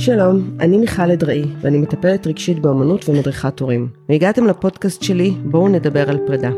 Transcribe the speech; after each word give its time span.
שלום, 0.00 0.56
אני 0.60 0.78
מיכל 0.78 1.10
אדראי, 1.10 1.44
ואני 1.60 1.78
מטפלת 1.78 2.26
רגשית 2.26 2.58
באמנות 2.58 3.08
ומדריכת 3.08 3.60
הורים. 3.60 3.88
והגעתם 4.08 4.46
לפודקאסט 4.46 5.02
שלי, 5.02 5.30
בואו 5.30 5.68
נדבר 5.68 6.10
על 6.10 6.18
פרידה. 6.26 6.50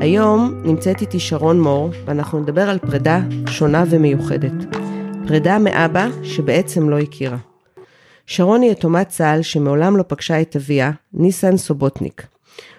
היום 0.00 0.62
נמצאת 0.64 1.00
איתי 1.00 1.20
שרון 1.20 1.60
מור, 1.60 1.90
ואנחנו 2.04 2.40
נדבר 2.40 2.70
על 2.70 2.78
פרידה 2.78 3.20
שונה 3.48 3.84
ומיוחדת. 3.90 4.52
פרידה 5.26 5.58
מאבא 5.58 6.08
שבעצם 6.22 6.90
לא 6.90 6.98
הכירה. 6.98 7.36
שרון 8.26 8.62
היא 8.62 8.70
יתומת 8.70 9.08
צה"ל 9.08 9.42
שמעולם 9.42 9.96
לא 9.96 10.04
פגשה 10.08 10.40
את 10.40 10.56
אביה, 10.56 10.90
ניסן 11.12 11.56
סובוטניק. 11.56 12.26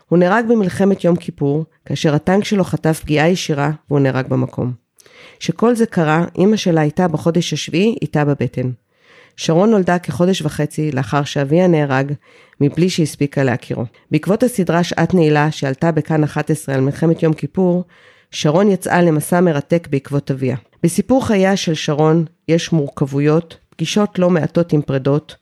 הוא 0.09 0.19
נהרג 0.19 0.45
במלחמת 0.49 1.03
יום 1.03 1.15
כיפור, 1.15 1.65
כאשר 1.85 2.15
הטנק 2.15 2.43
שלו 2.43 2.63
חטף 2.63 2.99
פגיעה 2.99 3.29
ישירה 3.29 3.71
והוא 3.89 3.99
נהרג 3.99 4.27
במקום. 4.27 4.71
כשכל 5.39 5.75
זה 5.75 5.85
קרה, 5.85 6.25
אימא 6.37 6.55
שלה 6.55 6.81
הייתה 6.81 7.07
בחודש 7.07 7.53
השביעי 7.53 7.95
איתה 8.01 8.25
בבטן. 8.25 8.71
שרון 9.37 9.71
נולדה 9.71 9.99
כחודש 9.99 10.41
וחצי 10.41 10.91
לאחר 10.91 11.23
שאביה 11.23 11.67
נהרג, 11.67 12.13
מבלי 12.61 12.89
שהספיקה 12.89 13.43
להכירו. 13.43 13.83
בעקבות 14.11 14.43
הסדרה 14.43 14.83
שעת 14.83 15.13
נעילה 15.13 15.51
שעלתה 15.51 15.91
בכאן 15.91 16.23
11 16.23 16.75
על 16.75 16.81
מלחמת 16.81 17.23
יום 17.23 17.33
כיפור, 17.33 17.83
שרון 18.31 18.71
יצאה 18.71 19.01
למסע 19.01 19.41
מרתק 19.41 19.87
בעקבות 19.91 20.31
אביה. 20.31 20.57
בסיפור 20.83 21.25
חייה 21.27 21.55
של 21.55 21.73
שרון 21.73 22.25
יש 22.47 22.71
מורכבויות, 22.71 23.57
פגישות 23.69 24.19
לא 24.19 24.29
מעטות 24.29 24.73
עם 24.73 24.81
פרדות. 24.81 25.35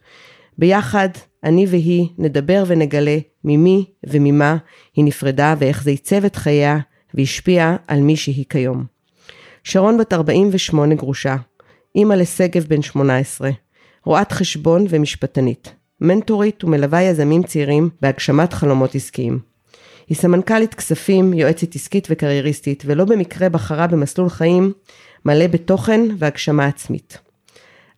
ביחד, 0.57 1.09
אני 1.43 1.65
והיא 1.69 2.07
נדבר 2.17 2.63
ונגלה 2.67 3.17
ממי 3.43 3.85
וממה 4.07 4.57
היא 4.95 5.05
נפרדה 5.05 5.55
ואיך 5.59 5.83
זה 5.83 5.89
עיצב 5.89 6.25
את 6.25 6.35
חייה 6.35 6.77
והשפיע 7.13 7.75
על 7.87 7.99
מי 7.99 8.15
שהיא 8.15 8.45
כיום. 8.49 8.85
שרון 9.63 9.97
בת 9.97 10.13
48 10.13 10.95
גרושה, 10.95 11.35
אימא 11.95 12.13
לשגב 12.13 12.65
בן 12.67 12.81
18, 12.81 13.49
רואת 14.05 14.31
חשבון 14.31 14.85
ומשפטנית, 14.89 15.73
מנטורית 16.01 16.63
ומלווה 16.63 17.01
יזמים 17.01 17.43
צעירים 17.43 17.89
בהגשמת 18.01 18.53
חלומות 18.53 18.95
עסקיים. 18.95 19.39
היא 20.07 20.17
סמנכ"לית 20.17 20.73
כספים, 20.73 21.33
יועצת 21.33 21.75
עסקית 21.75 22.07
וקרייריסטית, 22.11 22.83
ולא 22.85 23.05
במקרה 23.05 23.49
בחרה 23.49 23.87
במסלול 23.87 24.29
חיים 24.29 24.71
מלא 25.25 25.47
בתוכן 25.47 26.01
והגשמה 26.17 26.65
עצמית. 26.65 27.17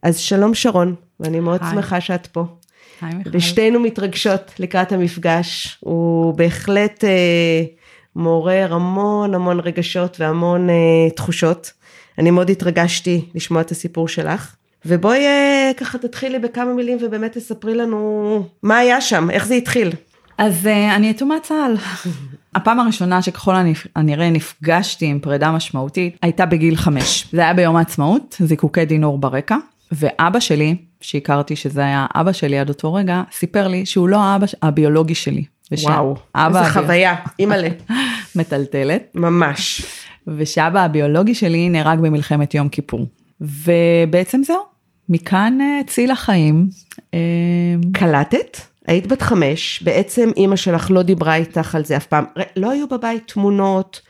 אז 0.04 0.18
שלום 0.18 0.54
שרון, 0.54 0.96
ואני 1.20 1.40
מאוד 1.40 1.59
היי. 1.62 1.72
שמחה 1.72 2.02
שאת 2.02 2.28
פה. 2.28 2.46
היי 3.02 3.14
מיכל. 3.14 3.30
ושתינו 3.34 3.80
מתרגשות 3.80 4.52
לקראת 4.59 4.92
המפגש, 4.92 5.78
הוא 5.80 6.34
בהחלט 6.34 7.03
אה, 7.03 7.64
מעורר 8.16 8.74
המון 8.74 9.36
המון 9.36 9.59
רגשות 9.59 10.18
והמון 10.20 10.70
אה, 10.70 11.09
תחושות. 11.16 11.72
אני 12.18 12.31
מאוד 12.31 12.50
התרגשתי 12.50 13.30
לשמוע 13.36 13.62
את 13.62 13.72
הסיפור 13.72 14.08
שלך. 14.08 14.56
ובואי 14.88 15.26
אה, 15.26 15.72
ככה 15.78 15.98
תתחילי 15.98 16.40
בכמה 16.40 16.74
מילים 16.74 16.98
ובאמת 17.02 17.38
תספרי 17.38 17.76
לנו 17.76 18.44
מה 18.64 18.78
היה 18.78 19.02
שם, 19.02 19.32
איך 19.32 19.48
זה 19.48 19.54
התחיל. 19.54 19.90
אז 20.38 20.68
אה, 20.68 20.96
אני 20.96 21.10
יתומת 21.10 21.44
צה"ל. 21.44 21.76
הפעם 22.56 22.80
הראשונה 22.80 23.22
שככל 23.22 23.56
הנראה 23.96 24.30
נפגשתי 24.30 25.06
עם 25.06 25.20
פרידה 25.20 25.52
משמעותית 25.52 26.18
הייתה 26.22 26.46
בגיל 26.46 26.76
חמש. 26.76 27.28
זה 27.32 27.42
היה 27.42 27.54
ביום 27.54 27.76
העצמאות, 27.76 28.36
זיקוקי 28.40 28.86
דינור 28.86 29.18
ברקע, 29.18 29.58
ואבא 29.92 30.40
שלי, 30.40 30.76
שהכרתי 31.02 31.56
שזה 31.56 31.82
היה 31.82 32.06
אבא 32.16 32.32
שלי 32.32 32.60
עד 32.60 32.70
אותו 32.70 32.94
רגע, 32.94 33.22
סיפר 33.32 33.68
לי 33.68 33.86
שהוא 33.86 34.10
לא 34.10 34.18
האבא 34.18 34.46
הביולוגי 34.62 35.16
שלי. 35.16 35.44
וואו, 35.72 36.16
איזה 36.48 36.64
חוויה, 36.74 37.16
אימא'לה. 37.40 37.70
מטלטלת. 38.36 39.12
ממש. 39.16 39.86
ושאבא 40.28 40.84
הביולוגי 40.84 41.36
שלי 41.36 41.70
נהרג 41.70 42.00
במלחמת 42.00 42.54
יום 42.54 42.70
כיפור. 42.70 43.08
ובעצם 43.42 44.42
זהו, 44.44 44.77
מכאן 45.09 45.58
אה, 45.61 45.81
ציל 45.88 46.11
החיים. 46.11 46.69
אה, 47.13 47.19
קלטת? 47.94 48.58
היית 48.88 49.08
בת 49.08 49.22
חמש, 49.22 49.83
בעצם 49.83 50.30
אימא 50.38 50.55
שלך 50.55 50.91
לא 50.91 51.02
דיברה 51.02 51.36
איתך 51.36 51.75
על 51.75 51.86
זה 51.86 51.97
אף 51.97 52.05
פעם. 52.05 52.25
לא 52.55 52.72
היו 52.72 52.88
בבית 52.88 53.23
תמונות, 53.28 54.02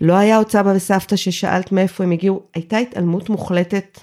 לא 0.00 0.16
היה 0.16 0.36
עוד 0.36 0.50
סבא 0.50 0.72
וסבתא 0.76 1.16
ששאלת 1.16 1.72
מאיפה 1.72 2.04
הם 2.04 2.10
הגיעו, 2.10 2.42
הייתה 2.54 2.78
התעלמות 2.78 3.30
מוחלטת 3.30 4.00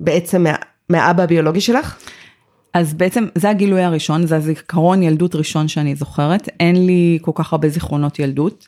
בעצם 0.00 0.42
מה, 0.42 0.54
מהאבא 0.90 1.22
הביולוגי 1.22 1.60
שלך? 1.60 1.98
אז 2.74 2.94
בעצם 2.94 3.26
זה 3.34 3.50
הגילוי 3.50 3.82
הראשון, 3.82 4.26
זה 4.26 4.36
הזיכרון 4.36 5.02
ילדות 5.02 5.34
ראשון 5.34 5.68
שאני 5.68 5.94
זוכרת, 5.94 6.48
אין 6.60 6.86
לי 6.86 7.18
כל 7.22 7.32
כך 7.34 7.52
הרבה 7.52 7.68
זיכרונות 7.68 8.18
ילדות. 8.18 8.66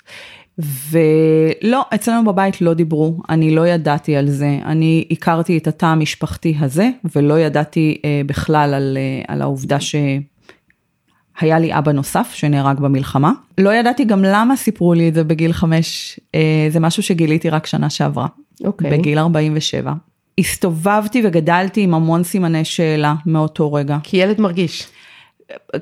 ולא, 0.58 1.82
אצלנו 1.94 2.24
בבית 2.24 2.60
לא 2.60 2.74
דיברו, 2.74 3.16
אני 3.28 3.54
לא 3.54 3.66
ידעתי 3.66 4.16
על 4.16 4.30
זה, 4.30 4.58
אני 4.64 5.04
הכרתי 5.10 5.58
את 5.58 5.66
התא 5.66 5.86
המשפחתי 5.86 6.56
הזה, 6.60 6.88
ולא 7.14 7.41
ידעתי 7.41 8.00
אה, 8.04 8.20
בכלל 8.26 8.74
על, 8.74 8.98
אה, 9.00 9.34
על 9.34 9.42
העובדה 9.42 9.78
שהיה 9.80 11.58
לי 11.58 11.78
אבא 11.78 11.92
נוסף 11.92 12.30
שנהרג 12.34 12.80
במלחמה. 12.80 13.32
לא 13.58 13.74
ידעתי 13.74 14.04
גם 14.04 14.24
למה 14.24 14.56
סיפרו 14.56 14.94
לי 14.94 15.08
את 15.08 15.14
זה 15.14 15.24
בגיל 15.24 15.52
חמש, 15.52 16.20
אה, 16.34 16.69
זה 16.70 16.80
משהו 16.80 17.02
שגיליתי 17.02 17.50
רק 17.50 17.66
שנה 17.66 17.90
שעברה, 17.90 18.26
okay. 18.26 18.66
אוקיי. 18.66 18.90
בגיל 18.90 19.19
47. 19.19 19.92
הסתובבתי 20.38 21.22
וגדלתי 21.25 21.80
עם 21.80 21.94
המון 21.94 22.25
סימני 22.25 22.64
שאלה 22.64 23.14
מאותו 23.26 23.72
רגע. 23.72 23.98
כי 24.02 24.16
ילד 24.16 24.40
מרגיש. 24.40 24.88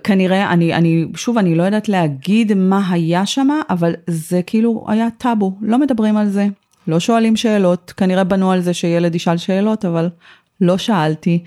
כנראה, 0.04 0.53
אני, 0.53 0.75
אני, 0.75 1.04
שוב, 1.16 1.38
אני 1.38 1.54
לא 1.54 1.62
יודעת 1.62 1.88
להגיד 1.88 2.54
מה 2.54 2.91
היה 2.91 3.27
שם, 3.27 3.49
אבל 3.71 3.94
זה 4.06 4.41
כאילו 4.47 4.84
היה 4.88 5.09
טאבו, 5.19 5.53
לא 5.60 5.78
מדברים 5.78 6.16
על 6.16 6.28
זה, 6.28 6.47
לא 6.88 7.00
שואלים 7.00 7.37
שאלות, 7.37 7.93
כנראה 7.97 8.25
בנו 8.25 8.53
על 8.53 8.60
זה 8.60 8.75
שילד 8.75 9.15
ישאל 9.15 9.37
שאלות, 9.37 9.84
אבל 9.84 10.09
לא 10.60 10.78
שאלתי. 10.78 11.43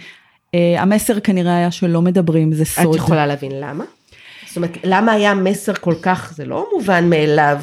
Uh, 0.56 0.60
המסר 0.78 1.20
כנראה 1.20 1.58
היה 1.58 1.72
שלא 1.72 2.02
מדברים, 2.02 2.54
זה 2.54 2.66
סוד. 2.66 2.88
את 2.90 2.96
יכולה 2.96 3.28
להבין 3.28 3.52
למה? 3.56 3.84
זאת 4.50 4.58
אומרת, 4.58 4.78
למה 4.84 5.12
היה 5.12 5.34
מסר 5.34 5.74
כל 5.74 5.94
כך, 6.02 6.34
זה 6.36 6.46
לא 6.46 6.68
מובן 6.74 7.10
מאליו 7.10 7.58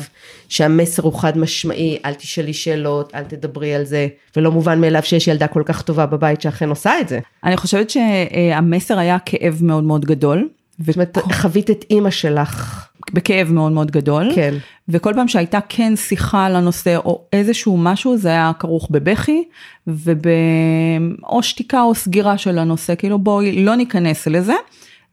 שהמסר 0.48 1.02
הוא 1.02 1.12
חד 1.12 1.38
משמעי, 1.38 1.98
אל 2.04 2.14
תשאלי 2.14 2.52
שאלות, 2.52 3.14
אל 3.14 3.22
תדברי 3.22 3.74
על 3.74 3.84
זה, 3.84 4.08
ולא 4.36 4.52
מובן 4.52 4.80
מאליו 4.80 5.02
שיש 5.02 5.28
ילדה 5.28 5.46
כל 5.46 5.62
כך 5.66 5.82
טובה 5.82 6.06
בבית 6.06 6.40
שאכן 6.40 6.68
עושה 6.68 7.00
את 7.00 7.08
זה. 7.08 7.18
אני 7.44 7.56
חושבת 7.56 7.90
שהמסר 7.90 8.98
היה 8.98 9.18
כאב 9.24 9.58
מאוד 9.62 9.84
מאוד 9.84 10.04
גדול. 10.04 10.48
זאת 10.78 10.96
אומרת, 10.96 11.18
חווית 11.32 11.70
את 11.70 11.84
אימא 11.90 12.10
שלך. 12.10 12.86
בכאב 13.12 13.52
מאוד 13.52 13.72
מאוד 13.72 13.90
גדול. 13.90 14.32
כן. 14.34 14.54
וכל 14.88 15.12
פעם 15.14 15.28
שהייתה 15.28 15.58
כן 15.68 15.96
שיחה 15.96 16.44
על 16.44 16.56
הנושא 16.56 16.96
או 16.96 17.24
איזשהו 17.32 17.76
משהו, 17.76 18.16
זה 18.16 18.28
היה 18.28 18.52
כרוך 18.58 18.88
בבכי, 18.90 19.44
ובאו 19.86 21.42
שתיקה 21.42 21.82
או 21.82 21.94
סגירה 21.94 22.38
של 22.38 22.58
הנושא, 22.58 22.94
כאילו 22.94 23.18
בואי 23.18 23.64
לא 23.64 23.74
ניכנס 23.74 24.26
לזה. 24.26 24.54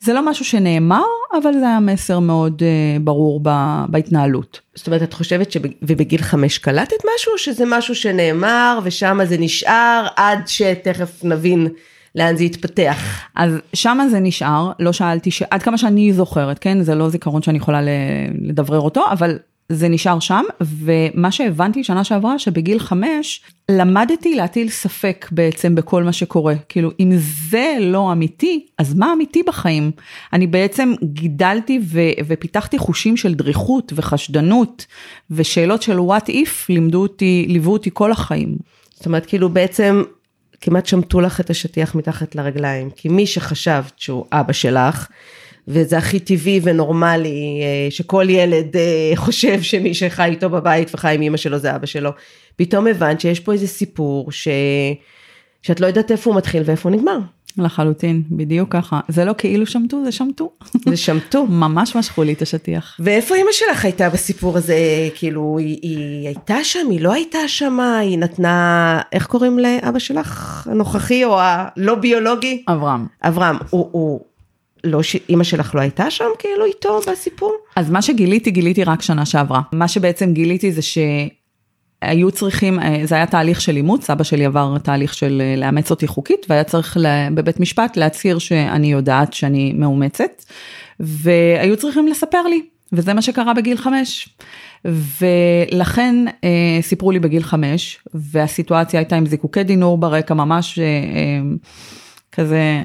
זה 0.03 0.14
לא 0.14 0.30
משהו 0.30 0.46
שנאמר, 0.46 1.03
אבל 1.41 1.53
זה 1.53 1.66
היה 1.68 1.80
מסר 1.80 2.19
מאוד 2.19 2.62
uh, 2.62 3.02
ברור 3.03 3.40
ב, 3.44 3.50
בהתנהלות. 3.88 4.59
זאת 4.75 4.88
אומרת, 4.88 5.03
את 5.03 5.14
חושבת 5.14 5.52
שבגיל 5.52 6.22
חמש 6.22 6.58
קלטת 6.58 6.96
משהו, 7.16 7.34
או 7.34 7.38
שזה 7.38 7.64
משהו 7.68 7.96
שנאמר 7.96 8.80
ושם 8.84 9.19
זה 9.25 9.38
נשאר 9.40 10.08
עד 10.16 10.40
שתכף 10.47 11.24
נבין 11.24 11.68
לאן 12.16 12.38
זה 12.38 12.44
יתפתח? 12.44 12.97
אז 13.36 13.53
שם 13.74 14.08
זה 14.12 14.19
נשאר, 14.19 14.72
לא 14.80 14.94
שאלתי, 14.94 15.31
ש... 15.31 15.44
עד 15.50 15.64
כמה 15.64 15.78
שאני 15.78 16.14
זוכרת, 16.14 16.59
כן? 16.59 16.81
זה 16.81 16.96
לא 16.96 17.09
זיכרון 17.09 17.41
שאני 17.41 17.58
יכולה 17.58 17.80
לדברר 18.41 18.80
אותו, 18.80 19.03
אבל 19.12 19.38
זה 19.69 19.90
נשאר 19.90 20.19
שם, 20.19 20.44
ומה 20.62 21.31
שהבנתי 21.31 21.84
שנה 21.84 22.03
שעברה, 22.03 22.40
שבגיל 22.40 22.79
חמש, 22.79 23.41
למדתי 23.72 24.35
להטיל 24.35 24.69
ספק 24.69 25.28
בעצם 25.31 25.75
בכל 25.75 26.03
מה 26.03 26.13
שקורה. 26.13 26.56
כאילו, 26.69 26.91
אם 27.00 27.12
זה 27.50 27.78
לא 27.79 28.12
אמיתי, 28.12 28.66
אז 28.78 28.94
מה 28.94 29.13
אמיתי 29.13 29.44
בחיים? 29.47 29.91
אני 30.34 30.47
בעצם 30.47 30.94
גידלתי 31.03 31.79
ו- 31.84 32.23
ופיתחתי 32.28 32.78
חושים 32.78 33.18
של 33.18 33.34
דריכות 33.34 33.94
וחשדנות, 33.96 34.85
ושאלות 35.31 35.81
של 35.81 35.97
what 35.97 36.29
if 36.29 36.66
לימדו 36.69 37.02
אותי, 37.02 37.46
ליוו 37.50 37.72
אותי 37.72 37.90
כל 37.94 38.12
החיים. 38.12 38.57
זאת 38.94 39.06
אומרת, 39.06 39.25
כאילו 39.25 39.50
בעצם 39.50 40.03
כמעט 40.62 40.85
שמטו 40.85 41.22
לך 41.22 41.40
את 41.40 41.50
השטיח 41.50 41.96
מתחת 41.96 42.35
לרגליים, 42.35 42.90
כי 42.90 43.09
מי 43.09 43.28
שחשבת 43.28 43.94
שהוא 43.97 44.25
אבא 44.31 44.53
שלך, 44.53 45.08
וזה 45.68 45.98
הכי 45.98 46.20
טבעי 46.20 46.60
ונורמלי 46.64 47.60
אה, 47.62 47.92
שכל 47.92 48.26
ילד 48.30 48.78
אה, 48.78 49.12
חושב 49.16 49.62
שמי 49.62 49.94
שחי 49.94 50.30
איתו 50.30 50.50
בבית 50.50 50.90
וחי 50.94 51.16
עם 51.16 51.22
אמא 51.22 51.38
שלו 51.38 51.58
זה 51.58 51.76
אבא 51.76 51.86
שלו. 51.86 52.12
פתאום 52.56 52.88
הבנת 52.88 53.22
שיש 53.22 53.40
פה 53.40 53.54
איזה 53.54 53.68
סיפור 53.68 54.32
ש... 54.32 54.48
שאת 55.62 55.80
לא 55.80 55.88
יודעת 55.88 56.12
איפה 56.12 56.30
הוא 56.30 56.38
מתחיל 56.38 56.64
ואיפה 56.66 56.90
הוא 56.90 56.98
נגמר. 56.98 57.18
לחלוטין, 57.58 58.24
בדיוק 58.32 58.72
ככה. 58.72 59.00
זה 59.08 59.26
לא 59.26 59.34
כאילו 59.38 59.66
שמטו, 59.66 60.06
זה 60.06 60.12
שמטו. 60.12 60.52
זה 60.90 60.98
שמטו. 60.98 61.46
ממש 61.66 61.96
משכו 61.96 62.24
לי 62.24 62.34
את 62.34 62.42
השטיח. 62.42 62.98
ואיפה 63.00 63.36
אימא 63.36 63.52
שלך 63.52 63.86
הייתה 63.86 64.10
בסיפור 64.10 64.58
הזה? 64.58 64.76
כאילו, 65.16 65.58
היא, 65.60 65.80
היא 65.82 66.28
הייתה 66.28 66.64
שם, 66.64 66.88
היא 66.90 67.02
לא 67.02 67.14
הייתה 67.14 67.48
שם, 67.48 67.80
היא 67.80 68.18
נתנה, 68.18 69.02
איך 69.12 69.26
קוראים 69.26 69.60
לאבא 69.60 70.00
שלך? 70.00 70.64
הנוכחי 70.72 71.24
או 71.24 71.40
הלא 71.40 71.96
ביולוגי? 71.96 72.64
אברהם. 72.68 73.06
אברהם, 73.22 73.58
הוא, 73.70 73.90
הוא 73.92 74.22
לא 74.84 75.03
שאימא 75.03 75.44
שלך 75.44 75.76
לא 75.76 75.82
הייתה 75.82 76.12
שם 76.12 76.26
כאילו 76.40 76.66
איתו 76.66 77.00
בסיפור? 77.12 77.56
אז 77.76 77.91
מה 77.91 78.02
שגיליתי, 78.02 78.52
גיליתי 78.52 78.84
רק 78.84 79.02
שנה 79.02 79.26
שעברה. 79.26 79.62
מה 79.72 79.88
שבעצם 79.88 80.34
גיליתי 80.34 80.72
זה 80.72 80.82
ש... 80.82 80.97
היו 82.02 82.32
צריכים, 82.32 82.80
אה, 82.80 83.02
זה 83.03 83.16
היה 83.16 83.26
תהליך 83.26 83.62
של 83.62 83.76
אימוץ, 83.76 84.09
אבא 84.09 84.24
שלי 84.24 84.46
עבר 84.46 84.78
תהליך 84.78 85.14
של 85.14 85.41
אה, 85.46 85.56
לאמץ 85.56 85.91
אותי 85.91 86.08
חוקית, 86.08 86.46
והיה 86.50 86.64
צריך 86.64 86.97
בבית 87.34 87.59
משפט 87.59 87.97
להצהיר 87.97 88.40
שאני 88.40 88.91
יודעת 88.91 89.34
שאני 89.34 89.74
מאומצת, 89.74 90.44
והיו 91.00 91.78
צריכים 91.78 92.08
לספר 92.08 92.47
לי, 92.47 92.62
וזה 92.94 93.14
מה 93.14 93.22
שקרה 93.22 93.53
בגיל 93.53 93.78
חמש. 93.78 94.29
ולכן 94.86 96.16
אה, 96.44 96.79
סיפרו 96.82 97.12
לי 97.12 97.20
בגיל 97.20 97.44
חמש, 97.44 98.00
והסיטואציה 98.14 99.00
הייתה 99.00 99.16
עם 99.16 99.26
זיקוקי 99.26 99.64
דינור 99.64 99.97
ברקע, 99.97 100.34
ממש 100.34 100.79
אה, 100.79 100.86
אה, 100.86 101.41
כזה 102.32 102.82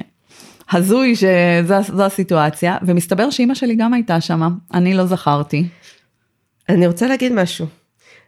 הזוי 0.71 1.15
שזו 1.15 2.03
הסיטואציה, 2.03 2.77
ומסתבר 2.81 3.29
שאימא 3.29 3.55
שלי 3.55 3.75
גם 3.75 3.93
הייתה 3.93 4.21
שמה, 4.21 4.49
אני 4.73 4.93
לא 4.93 5.05
זכרתי. 5.05 5.67
אני 6.69 6.87
רוצה 6.87 7.07
להגיד 7.07 7.33
משהו. 7.33 7.65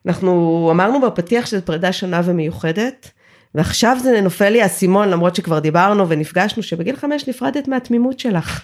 אנחנו 0.05 0.67
אמרנו 0.71 1.01
בפתיח 1.01 1.45
שזו 1.45 1.61
פרידה 1.65 1.91
שונה 1.91 2.21
ומיוחדת, 2.25 3.11
ועכשיו 3.55 3.97
זה 4.03 4.21
נופל 4.21 4.49
לי 4.49 4.61
האסימון, 4.61 5.09
למרות 5.09 5.35
שכבר 5.35 5.59
דיברנו 5.59 6.09
ונפגשנו, 6.09 6.63
שבגיל 6.63 6.95
חמש 6.95 7.27
נפרדת 7.27 7.67
מהתמימות 7.67 8.19
שלך. 8.19 8.61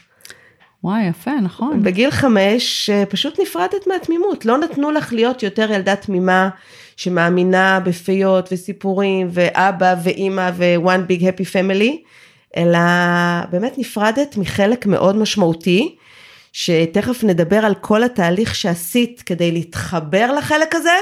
וואי, 0.83 1.07
יפה, 1.07 1.31
נכון. 1.43 1.83
בגיל 1.83 2.11
חמש 2.11 2.89
אה, 2.89 3.05
פשוט 3.05 3.39
נפרדת 3.39 3.87
מהתמימות, 3.87 4.45
לא 4.45 4.57
נתנו 4.57 4.91
לך 4.91 5.13
להיות 5.13 5.43
יותר 5.43 5.71
ילדה 5.71 5.95
תמימה 5.95 6.49
שמאמינה 6.95 7.79
בפיות 7.79 8.49
וסיפורים 8.51 9.27
ואבא 9.31 9.95
ואימא 10.03 10.51
ו-one 10.53 11.11
big 11.11 11.21
happy 11.21 11.53
family, 11.53 11.91
אלא 12.57 12.79
באמת 13.51 13.77
נפרדת 13.77 14.37
מחלק 14.37 14.85
מאוד 14.85 15.15
משמעותי, 15.15 15.95
שתכף 16.53 17.23
נדבר 17.23 17.57
על 17.57 17.75
כל 17.75 18.03
התהליך 18.03 18.55
שעשית 18.55 19.23
כדי 19.25 19.51
להתחבר 19.51 20.31
לחלק 20.31 20.75
הזה, 20.75 20.95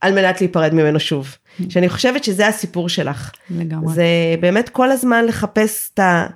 על 0.00 0.14
מנת 0.14 0.40
להיפרד 0.40 0.74
ממנו 0.74 1.00
שוב. 1.00 1.36
שאני 1.68 1.88
חושבת 1.88 2.24
שזה 2.24 2.46
הסיפור 2.46 2.88
שלך. 2.88 3.30
לגמרי. 3.50 3.94
זה 3.94 4.04
באמת 4.40 4.68
כל 4.68 4.90
הזמן 4.90 5.24
לחפש 5.24 5.90
את 5.94 5.98
ה... 5.98 6.26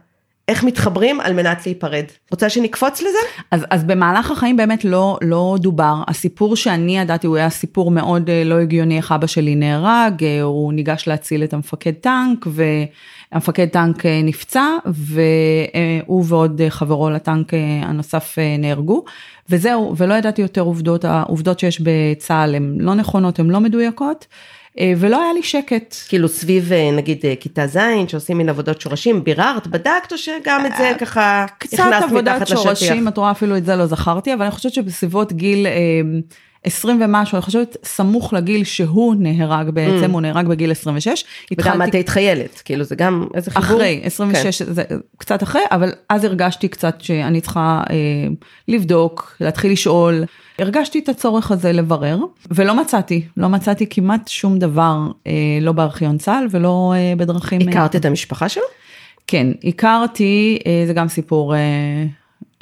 איך 0.49 0.65
מתחברים 0.65 1.21
על 1.21 1.33
מנת 1.33 1.67
להיפרד. 1.67 2.05
רוצה 2.31 2.49
שנקפוץ 2.51 3.01
לזה? 3.01 3.19
אז, 3.51 3.67
אז 3.71 3.85
במהלך 3.85 4.31
החיים 4.31 4.57
באמת 4.57 4.85
לא, 4.85 5.19
לא 5.23 5.57
דובר. 5.61 5.95
הסיפור 6.09 6.57
שאני 6.57 6.99
ידעתי 6.99 7.27
הוא 7.27 7.37
היה 7.37 7.51
סיפור 7.51 7.91
מאוד 7.91 8.31
אה, 8.31 8.45
לא 8.45 8.55
הגיוני, 8.55 8.97
איך 8.97 9.13
אבא 9.13 9.27
שלי 9.27 9.55
נהרג, 9.55 10.25
אה, 10.25 10.43
הוא 10.43 10.73
ניגש 10.73 11.05
להציל 11.09 11.45
את 11.45 11.53
המפקד 11.53 11.93
טנק, 11.93 12.47
והמפקד 12.47 13.67
טנק 13.67 14.07
אה, 14.07 14.21
נפצע, 14.25 14.67
והוא 14.87 16.25
ועוד 16.27 16.61
חברו 16.69 17.11
לטנק 17.11 17.53
הנוסף 17.83 18.37
נהרגו. 18.59 19.05
וזהו, 19.49 19.95
ולא 19.97 20.15
ידעתי 20.15 20.43
יותר 20.43 20.61
עובדות, 20.61 21.05
העובדות 21.05 21.59
שיש 21.59 21.83
בצה"ל 21.85 22.55
הן 22.55 22.77
לא 22.81 22.95
נכונות, 22.95 23.39
הן 23.39 23.51
לא 23.51 23.61
מדויקות. 23.61 24.27
אה, 24.81 24.93
ולא 24.97 25.23
היה 25.23 25.33
לי 25.33 25.43
שקט. 25.43 25.95
כאילו 26.09 26.29
סביב 26.29 26.73
אה, 26.73 26.91
נגיד 26.91 27.19
אה, 27.25 27.35
כיתה 27.41 27.67
ז' 27.67 27.79
שעושים 28.09 28.39
מין 28.39 28.49
עבודות 28.49 28.81
שורשים, 28.81 29.25
ביררת, 29.25 29.67
בדקת 29.67 30.13
או 30.13 30.19
שגם 30.19 30.67
את 30.67 30.73
זה 30.79 30.93
ככה 30.99 31.47
קצת 31.59 31.85
עבודת 32.03 32.49
שורשים, 32.49 33.09
את 33.09 33.17
רואה 33.17 33.31
אפילו 33.31 33.57
את 33.57 33.65
זה 33.65 33.77
לא 33.77 33.87
זכרתי, 33.87 34.35
אבל 34.35 34.43
אני 34.43 34.51
חושבת 34.51 34.73
שבסביבות 34.73 35.33
גיל 35.33 35.67
20 36.65 37.03
ומשהו, 37.03 37.37
אני 37.37 37.43
חושבת 37.43 37.77
סמוך 37.85 38.33
לגיל 38.33 38.65
שהוא 38.65 39.15
נהרג 39.19 39.71
בעצם, 39.71 40.11
mm. 40.11 40.13
הוא 40.13 40.21
נהרג 40.21 40.47
בגיל 40.47 40.71
26. 40.71 41.25
וגם 41.53 41.83
את 41.83 41.95
היית 41.95 42.09
חיילת, 42.09 42.63
כאילו 42.65 42.85
זה 42.85 42.95
גם 42.97 43.27
איזה 43.35 43.51
חיבור? 43.51 43.67
אחרי, 43.67 44.01
26, 44.05 44.63
כן. 44.63 44.73
זה 44.73 44.83
קצת 45.17 45.43
אחרי, 45.43 45.61
אבל 45.71 45.93
אז 46.09 46.25
הרגשתי 46.25 46.69
קצת 46.69 47.01
שאני 47.01 47.41
צריכה 47.41 47.83
אה, 47.91 47.95
לבדוק, 48.69 49.37
להתחיל 49.41 49.73
לשאול. 49.73 50.25
הרגשתי 50.59 50.99
את 50.99 51.09
הצורך 51.09 51.51
הזה 51.51 51.73
לברר, 51.73 52.19
ולא 52.51 52.75
מצאתי, 52.75 53.25
לא 53.37 53.49
מצאתי 53.49 53.87
כמעט 53.91 54.29
שום 54.29 54.59
דבר, 54.59 54.99
אה, 55.27 55.33
לא 55.61 55.73
בארכיון 55.73 56.19
צה"ל 56.19 56.47
ולא 56.51 56.95
אה, 56.97 57.13
בדרכים... 57.17 57.61
הכרת 57.69 57.95
אה, 57.95 58.01
את 58.01 58.05
המשפחה 58.05 58.49
שלו? 58.49 58.63
כן, 59.27 59.47
הכרתי, 59.65 60.59
אה, 60.67 60.85
זה 60.87 60.93
גם 60.93 61.09
סיפור... 61.09 61.55
אה, 61.55 61.59
אה, 61.59 62.07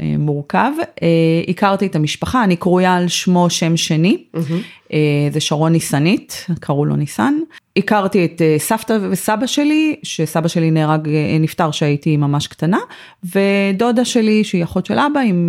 מורכב. 0.02 0.70
אה, 1.02 1.08
הכרתי 1.48 1.86
את 1.86 1.96
המשפחה, 1.96 2.44
אני 2.44 2.56
קרויה 2.56 2.94
על 2.94 3.08
שמו 3.08 3.50
שם 3.50 3.76
שני, 3.76 4.24
mm-hmm. 4.36 4.94
זה 5.32 5.40
שרון 5.40 5.72
ניסנית, 5.72 6.46
קראו 6.60 6.84
לו 6.84 6.96
ניסן. 6.96 7.34
הכרתי 7.76 8.24
את 8.24 8.42
סבתא 8.58 8.98
וסבא 9.10 9.46
שלי, 9.46 9.96
שסבא 10.02 10.48
שלי 10.48 10.70
נהרג, 10.70 11.08
נפטר 11.40 11.70
כשהייתי 11.70 12.16
ממש 12.16 12.46
קטנה, 12.46 12.78
ודודה 13.24 14.04
שלי, 14.04 14.44
שהיא 14.44 14.64
אחות 14.64 14.86
של 14.86 14.98
אבא, 14.98 15.20
עם 15.20 15.48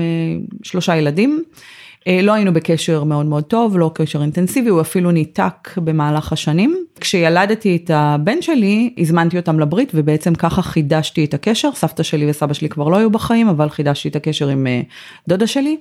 שלושה 0.64 0.96
ילדים. 0.96 1.44
אה, 2.08 2.22
לא 2.22 2.34
היינו 2.34 2.54
בקשר 2.54 3.04
מאוד 3.04 3.26
מאוד 3.26 3.44
טוב, 3.44 3.78
לא 3.78 3.92
קשר 3.94 4.22
אינטנסיבי, 4.22 4.70
הוא 4.70 4.82
אפילו 4.82 5.12
ניתק 5.12 5.70
במהלך 5.78 6.34
השנים. 6.34 6.86
כשילדתי 7.00 7.76
את 7.84 7.92
הבן 7.94 8.42
שלי, 8.42 8.94
הזמנתי 8.98 9.38
אותם 9.38 9.60
לברית 9.60 9.92
ובעצם 9.96 10.36
ככה 10.36 10.62
חידשתי 10.62 11.26
את 11.26 11.34
הקשר, 11.34 11.70
סבתא 11.76 12.04
שלי 12.04 12.30
וסבא 12.30 12.54
שלי 12.54 12.70
כבר 12.70 12.88
לא 12.88 12.98
היו 12.98 13.10
בחיים, 13.10 13.48
אבל 13.48 13.70
חידשתי 13.70 14.10
את 14.10 14.16
הקשר 14.16 14.48
עם 14.48 14.68
אה, 14.68 14.82
דודה 15.28 15.48
שלי. 15.48 15.78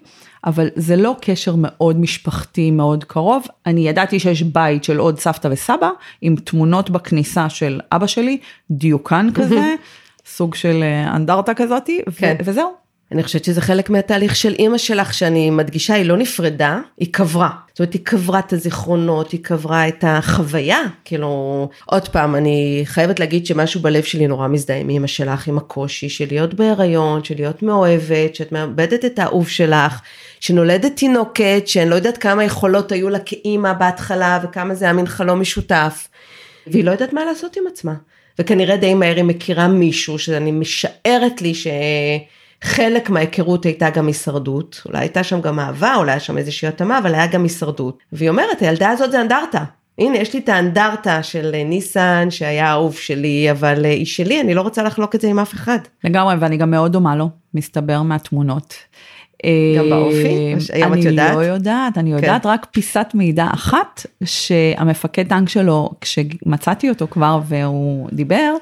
אבל 0.46 0.68
זה 0.74 0.96
לא 0.96 1.16
קשר 1.20 1.54
מאוד 1.58 2.00
משפחתי, 2.00 2.70
מאוד 2.70 3.04
קרוב. 3.04 3.46
אני 3.66 3.88
ידעתי 3.88 4.20
שיש 4.20 4.42
בית 4.42 4.84
של 4.84 4.98
עוד 4.98 5.18
סבתא 5.18 5.48
וסבא, 5.52 5.90
עם 6.20 6.36
תמונות 6.36 6.90
בכניסה 6.90 7.48
של 7.48 7.80
אבא 7.92 8.06
שלי, 8.06 8.38
דיוקן 8.70 9.28
כזה, 9.34 9.74
סוג 10.36 10.54
של 10.54 10.82
אה, 10.82 11.16
אנדרטה 11.16 11.54
כזאתי, 11.54 12.00
כן. 12.16 12.36
וזהו. 12.44 12.83
אני 13.14 13.22
חושבת 13.22 13.44
שזה 13.44 13.60
חלק 13.60 13.90
מהתהליך 13.90 14.36
של 14.36 14.54
אימא 14.58 14.78
שלך, 14.78 15.14
שאני 15.14 15.50
מדגישה, 15.50 15.94
היא 15.94 16.06
לא 16.06 16.16
נפרדה, 16.16 16.80
היא 16.98 17.08
קברה. 17.12 17.50
זאת 17.68 17.78
אומרת, 17.78 17.92
היא 17.92 18.00
קברה 18.04 18.38
את 18.38 18.52
הזיכרונות, 18.52 19.32
היא 19.32 19.44
קברה 19.44 19.88
את 19.88 20.04
החוויה. 20.06 20.80
כאילו, 21.04 21.68
עוד 21.84 22.08
פעם, 22.08 22.34
אני 22.34 22.82
חייבת 22.84 23.20
להגיד 23.20 23.46
שמשהו 23.46 23.80
בלב 23.80 24.02
שלי 24.02 24.26
נורא 24.26 24.48
מזדהה 24.48 24.78
עם 24.78 24.88
אימא 24.88 25.06
שלך, 25.06 25.48
עם 25.48 25.58
הקושי 25.58 26.08
של 26.08 26.24
להיות 26.30 26.54
בהיריון, 26.54 27.24
של 27.24 27.34
להיות 27.34 27.62
מאוהבת, 27.62 28.34
שאת 28.34 28.52
מאבדת 28.52 29.04
את 29.04 29.18
האהוב 29.18 29.48
שלך, 29.48 30.00
שנולדת 30.40 30.96
תינוקת, 30.96 31.62
שאני 31.66 31.90
לא 31.90 31.94
יודעת 31.94 32.18
כמה 32.18 32.44
יכולות 32.44 32.92
היו 32.92 33.08
לה 33.08 33.18
כאימא 33.18 33.72
בהתחלה, 33.72 34.40
וכמה 34.42 34.74
זה 34.74 34.84
היה 34.84 34.94
מין 34.94 35.06
חלום 35.06 35.40
משותף. 35.40 36.08
והיא 36.66 36.84
לא 36.84 36.90
יודעת 36.90 37.12
מה 37.12 37.24
לעשות 37.24 37.56
עם 37.56 37.64
עצמה. 37.66 37.94
וכנראה 38.38 38.76
די 38.76 38.94
מהר 38.94 39.16
היא 39.16 39.24
מכירה 39.24 39.68
מישהו, 39.68 40.18
שאני 40.18 40.52
משערת 40.52 41.42
לי 41.42 41.54
ש... 41.54 41.66
חלק 42.64 43.10
מההיכרות 43.10 43.64
הייתה 43.64 43.90
גם 43.90 44.06
הישרדות, 44.06 44.82
אולי 44.86 44.98
הייתה 44.98 45.22
שם 45.22 45.40
גם 45.40 45.60
אהבה, 45.60 45.94
אולי 45.94 46.10
היה 46.10 46.20
שם 46.20 46.38
איזושהי 46.38 46.68
התאמה, 46.68 46.98
אבל 46.98 47.14
היה 47.14 47.26
גם 47.26 47.42
הישרדות. 47.42 47.98
והיא 48.12 48.28
אומרת, 48.30 48.60
הילדה 48.62 48.90
הזאת 48.90 49.10
זה 49.10 49.20
אנדרטה. 49.20 49.64
הנה, 49.98 50.18
יש 50.18 50.34
לי 50.34 50.40
את 50.40 50.48
האנדרטה 50.48 51.22
של 51.22 51.62
ניסן, 51.64 52.26
שהיה 52.30 52.70
אהוב 52.70 52.96
שלי, 52.96 53.50
אבל 53.50 53.84
היא 53.84 54.06
שלי, 54.06 54.40
אני 54.40 54.54
לא 54.54 54.60
רוצה 54.60 54.82
לחלוק 54.82 55.14
את 55.14 55.20
זה 55.20 55.28
עם 55.28 55.38
אף 55.38 55.54
אחד. 55.54 55.78
לגמרי, 56.04 56.34
ואני 56.40 56.56
גם 56.56 56.70
מאוד 56.70 56.92
דומה 56.92 57.16
לו, 57.16 57.30
מסתבר 57.54 58.02
מהתמונות. 58.02 58.74
גם 59.78 59.90
באופי? 59.90 60.54
היום 60.72 60.92
את 60.92 60.98
יודעת? 60.98 61.30
אני 61.30 61.36
לא 61.36 61.42
יודעת, 61.42 61.98
אני 61.98 62.12
יודעת 62.12 62.42
כן. 62.42 62.48
רק 62.48 62.66
פיסת 62.70 63.06
מידע 63.14 63.46
אחת, 63.54 64.06
שהמפקד 64.24 65.28
טנק 65.28 65.48
שלו, 65.48 65.90
כשמצאתי 66.00 66.88
אותו 66.88 67.06
כבר 67.10 67.40
והוא 67.48 68.08
דיבר, 68.12 68.54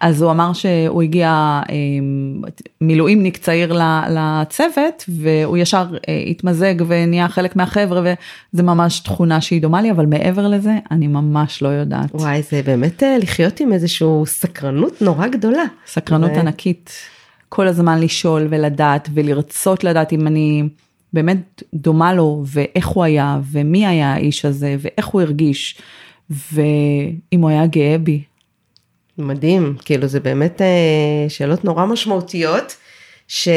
אז 0.00 0.22
הוא 0.22 0.30
אמר 0.30 0.52
שהוא 0.52 1.02
הגיע 1.02 1.60
אמ, 1.68 2.42
מילואימניק 2.80 3.36
צעיר 3.36 3.80
לצוות, 4.10 5.04
והוא 5.08 5.56
ישר 5.56 5.86
אה, 6.08 6.22
התמזג 6.26 6.74
ונהיה 6.86 7.28
חלק 7.28 7.56
מהחבר'ה, 7.56 8.00
וזה 8.00 8.62
ממש 8.62 9.00
תכונה 9.00 9.40
שהיא 9.40 9.62
דומה 9.62 9.82
לי, 9.82 9.90
אבל 9.90 10.06
מעבר 10.06 10.48
לזה, 10.48 10.72
אני 10.90 11.06
ממש 11.06 11.62
לא 11.62 11.68
יודעת. 11.68 12.14
וואי, 12.14 12.42
זה 12.50 12.62
באמת 12.64 13.02
אה, 13.02 13.18
לחיות 13.18 13.60
עם 13.60 13.72
איזושהי 13.72 14.08
סקרנות 14.26 15.02
נורא 15.02 15.26
גדולה. 15.26 15.64
סקרנות 15.86 16.30
ו... 16.34 16.40
ענקית. 16.40 16.92
כל 17.48 17.68
הזמן 17.68 18.00
לשאול 18.00 18.46
ולדעת 18.50 19.08
ולרצות 19.14 19.84
לדעת 19.84 20.12
אם 20.12 20.26
אני 20.26 20.62
באמת 21.12 21.62
דומה 21.74 22.14
לו 22.14 22.42
ואיך 22.46 22.86
הוא 22.86 23.04
היה 23.04 23.38
ומי 23.50 23.86
היה 23.86 24.14
האיש 24.14 24.44
הזה 24.44 24.76
ואיך 24.78 25.06
הוא 25.06 25.20
הרגיש 25.20 25.78
ואם 26.30 27.40
הוא 27.40 27.50
היה 27.50 27.66
גאה 27.66 27.98
בי. 27.98 28.22
מדהים, 29.18 29.76
כאילו 29.84 30.06
זה 30.06 30.20
באמת 30.20 30.62
אה, 30.62 31.28
שאלות 31.28 31.64
נורא 31.64 31.86
משמעותיות. 31.86 32.76
ש... 33.28 33.48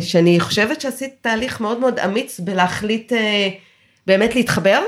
שאני 0.00 0.40
חושבת 0.40 0.80
שעשית 0.80 1.14
תהליך 1.20 1.60
מאוד 1.60 1.80
מאוד 1.80 1.98
אמיץ 1.98 2.40
בלהחליט 2.40 3.12
אה, 3.12 3.48
באמת 4.06 4.34
להתחבר 4.34 4.80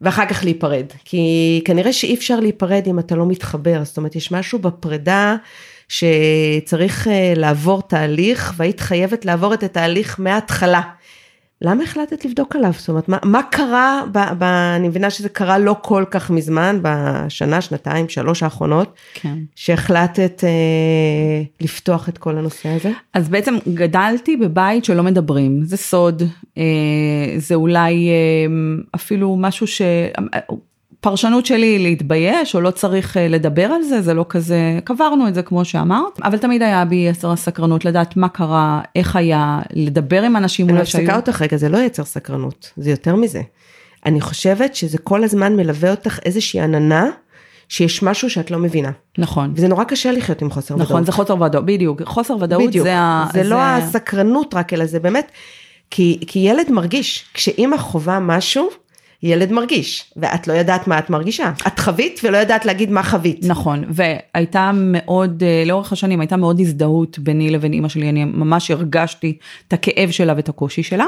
ואחר 0.00 0.26
כך 0.26 0.44
להיפרד. 0.44 0.86
כי 1.04 1.60
כנראה 1.64 1.92
שאי 1.92 2.14
אפשר 2.14 2.40
להיפרד 2.40 2.82
אם 2.86 2.98
אתה 2.98 3.14
לא 3.14 3.26
מתחבר, 3.26 3.84
זאת 3.84 3.96
אומרת 3.96 4.16
יש 4.16 4.32
משהו 4.32 4.58
בפרידה 4.58 5.36
שצריך 5.88 7.08
אה, 7.08 7.32
לעבור 7.36 7.82
תהליך, 7.82 8.54
והיית 8.56 8.80
חייבת 8.80 9.24
לעבור 9.24 9.54
את 9.54 9.62
התהליך 9.62 10.20
מההתחלה. 10.20 10.80
למה 11.62 11.84
החלטת 11.84 12.24
לבדוק 12.24 12.56
עליו? 12.56 12.72
זאת 12.78 12.88
אומרת, 12.88 13.08
מה, 13.08 13.18
מה 13.24 13.42
קרה, 13.42 14.02
ב, 14.12 14.18
ב, 14.38 14.42
אני 14.76 14.88
מבינה 14.88 15.10
שזה 15.10 15.28
קרה 15.28 15.58
לא 15.58 15.76
כל 15.82 16.04
כך 16.10 16.30
מזמן, 16.30 16.78
בשנה, 16.82 17.60
שנתיים, 17.60 18.08
שלוש 18.08 18.42
האחרונות, 18.42 18.94
כן. 19.14 19.38
שהחלטת 19.54 20.44
אה, 20.44 21.42
לפתוח 21.60 22.08
את 22.08 22.18
כל 22.18 22.38
הנושא 22.38 22.68
הזה? 22.68 22.90
אז 23.14 23.28
בעצם 23.28 23.54
גדלתי 23.74 24.36
בבית 24.36 24.84
שלא 24.84 25.02
מדברים, 25.02 25.64
זה 25.64 25.76
סוד, 25.76 26.22
אה, 26.58 26.64
זה 27.36 27.54
אולי 27.54 28.08
אה, 28.08 28.46
אפילו 28.94 29.36
משהו 29.36 29.66
ש... 29.66 29.82
פרשנות 31.00 31.46
שלי 31.46 31.66
היא 31.66 31.80
להתבייש, 31.80 32.54
או 32.54 32.60
לא 32.60 32.70
צריך 32.70 33.16
אה, 33.16 33.28
לדבר 33.28 33.64
על 33.64 33.82
זה, 33.82 34.02
זה 34.02 34.14
לא 34.14 34.24
כזה, 34.28 34.78
קברנו 34.84 35.28
את 35.28 35.34
זה 35.34 35.42
כמו 35.42 35.64
שאמרת, 35.64 36.20
אבל 36.24 36.38
תמיד 36.38 36.62
היה 36.62 36.84
בי 36.84 36.96
יצר 36.96 37.32
הסקרנות 37.32 37.84
לדעת 37.84 38.16
מה 38.16 38.28
קרה, 38.28 38.80
איך 38.96 39.16
היה, 39.16 39.60
לדבר 39.72 40.22
עם 40.22 40.36
אנשים 40.36 40.66
אני 40.66 40.72
אולי 40.72 40.86
שהיו... 40.86 41.02
מפסיקה 41.02 41.16
אותך 41.16 41.42
רגע, 41.42 41.56
זה 41.56 41.68
לא 41.68 41.78
יצר 41.78 42.04
סקרנות, 42.04 42.72
זה 42.76 42.90
יותר 42.90 43.16
מזה. 43.16 43.42
אני 44.06 44.20
חושבת 44.20 44.74
שזה 44.74 44.98
כל 44.98 45.24
הזמן 45.24 45.56
מלווה 45.56 45.90
אותך 45.90 46.18
איזושהי 46.24 46.60
עננה, 46.60 47.06
שיש 47.68 48.02
משהו 48.02 48.30
שאת 48.30 48.50
לא 48.50 48.58
מבינה. 48.58 48.90
נכון. 49.18 49.52
וזה 49.56 49.68
נורא 49.68 49.84
קשה 49.84 50.12
לחיות 50.12 50.42
עם 50.42 50.50
חוסר 50.50 50.74
ודאות. 50.74 50.88
נכון, 50.88 51.04
זה 51.04 51.12
חוסר 51.12 51.42
ודאות, 51.42 51.66
בדיוק, 51.66 52.02
חוסר 52.02 52.36
ודאות 52.40 52.68
בדיוק. 52.68 52.84
זה 52.84 52.98
ה... 52.98 53.26
זה 53.32 53.42
לא 53.42 53.60
הסקרנות 53.60 54.54
רק, 54.54 54.72
אלא 54.72 54.86
זה 54.86 55.00
באמת, 55.00 55.32
כי, 55.90 56.20
כי 56.26 56.38
ילד 56.38 56.70
מרגיש, 56.70 57.24
כשאימא 57.34 57.76
חווה 57.76 58.20
משהו, 58.20 58.68
ילד 59.22 59.52
מרגיש, 59.52 60.12
ואת 60.16 60.48
לא 60.48 60.52
יודעת 60.52 60.88
מה 60.88 60.98
את 60.98 61.10
מרגישה. 61.10 61.52
את 61.66 61.78
חווית 61.78 62.20
ולא 62.24 62.36
יודעת 62.36 62.64
להגיד 62.66 62.90
מה 62.90 63.02
חווית. 63.02 63.44
נכון, 63.44 63.84
והייתה 63.88 64.70
מאוד, 64.74 65.42
אה, 65.42 65.62
לאורך 65.66 65.92
השנים 65.92 66.20
הייתה 66.20 66.36
מאוד 66.36 66.60
הזדהות 66.60 67.18
ביני 67.18 67.50
לבין 67.50 67.72
אימא 67.72 67.88
שלי, 67.88 68.08
אני 68.08 68.24
ממש 68.24 68.70
הרגשתי 68.70 69.36
את 69.68 69.72
הכאב 69.72 70.10
שלה 70.10 70.32
ואת 70.36 70.48
הקושי 70.48 70.82
שלה. 70.82 71.06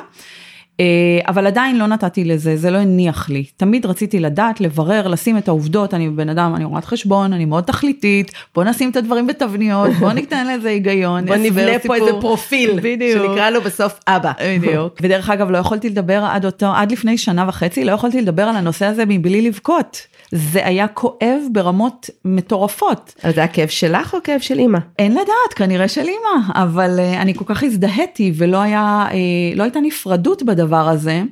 אה, 0.80 0.84
אבל 1.28 1.46
עדיין 1.46 1.78
לא 1.78 1.86
נתתי 1.86 2.24
לזה, 2.24 2.56
זה 2.56 2.70
לא 2.70 2.78
הניח 2.78 3.28
לי. 3.28 3.44
תמיד 3.56 3.86
רציתי 3.86 4.20
לדעת, 4.20 4.60
לברר, 4.60 5.08
לשים 5.08 5.38
את 5.38 5.48
העובדות, 5.48 5.94
אני 5.94 6.08
בן 6.08 6.28
אדם, 6.28 6.54
אני 6.56 6.64
רואת 6.64 6.84
חשבון, 6.84 7.32
אני 7.32 7.44
מאוד 7.44 7.64
תכליתית, 7.64 8.32
בוא 8.54 8.64
נשים 8.64 8.90
את 8.90 8.96
הדברים 8.96 9.26
בתבניות, 9.26 9.90
בוא 9.90 10.12
ניתן 10.12 10.46
לזה 10.46 10.68
היגיון, 10.68 11.26
בוא 11.26 11.36
נבנה 11.36 11.78
פה. 11.78 11.94
איזה 11.94 12.10
פרופיל, 12.20 12.80
בדיוק. 12.82 13.26
שנקרא 13.26 13.50
לו 13.50 13.60
בסוף 13.60 14.00
אבא. 14.06 14.32
בדיוק. 14.58 14.98
ודרך 15.02 15.30
אגב, 15.30 15.50
לא 15.50 15.58
יכולתי 15.58 15.88
לדבר 15.88 16.24
עד 16.24 16.44
אותו, 16.44 16.66
עד 16.66 16.92
לפני 16.92 17.18
שנה 17.18 17.44
וחצי, 17.48 17.84
לא 17.84 17.92
יכולתי 17.92 18.20
לדבר 18.20 18.42
על 18.42 18.56
הנושא 18.56 18.86
הזה 18.86 19.04
מבלי 19.06 19.42
לבכות. 19.42 20.06
זה 20.32 20.66
היה 20.66 20.88
כואב 20.88 21.40
ברמות 21.52 22.10
מטורפות. 22.24 23.14
אז 23.22 23.34
זה 23.34 23.44
הכאב 23.44 23.68
שלך 23.68 24.14
או 24.14 24.18
כאב 24.24 24.40
של 24.40 24.58
אימא? 24.58 24.78
אין 24.98 25.12
לדעת, 25.12 25.54
כנראה 25.56 25.88
של 25.88 26.00
אימא, 26.00 26.52
אבל 26.54 26.98
uh, 26.98 27.16
אני 27.16 27.34
כל 27.34 27.44
כך 27.46 27.62
הזדהיתי 27.62 28.32
ולא 28.36 28.56
היה, 28.56 29.06
uh, 29.08 29.12
לא 29.56 29.62
הייתה 29.62 29.80
נפרדות 29.80 30.42
בדבר 30.42 30.69
הזה. 30.78 31.22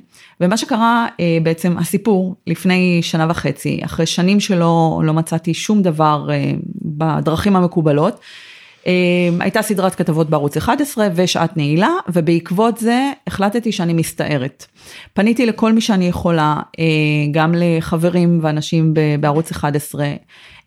ומה 0.41 0.57
שקרה 0.57 1.07
uh, 1.11 1.43
בעצם, 1.43 1.77
הסיפור 1.77 2.35
לפני 2.47 2.99
שנה 3.01 3.27
וחצי, 3.29 3.79
אחרי 3.85 4.05
שנים 4.05 4.39
שלא 4.39 5.01
לא 5.03 5.13
מצאתי 5.13 5.53
שום 5.53 5.81
דבר 5.81 6.27
uh, 6.29 6.59
בדרכים 6.81 7.55
המקובלות, 7.55 8.19
uh, 8.83 8.87
הייתה 9.39 9.61
סדרת 9.61 9.95
כתבות 9.95 10.29
בערוץ 10.29 10.57
11 10.57 11.07
ושעת 11.15 11.57
נעילה, 11.57 11.91
ובעקבות 12.09 12.77
זה 12.77 13.11
החלטתי 13.27 13.71
שאני 13.71 13.93
מסתערת. 13.93 14.65
פניתי 15.13 15.45
לכל 15.45 15.73
מי 15.73 15.81
שאני 15.81 16.07
יכולה, 16.07 16.55
גם 17.31 17.53
לחברים 17.57 18.39
ואנשים 18.41 18.93
בערוץ 19.19 19.51
11, 19.51 20.05
אה, 20.05 20.15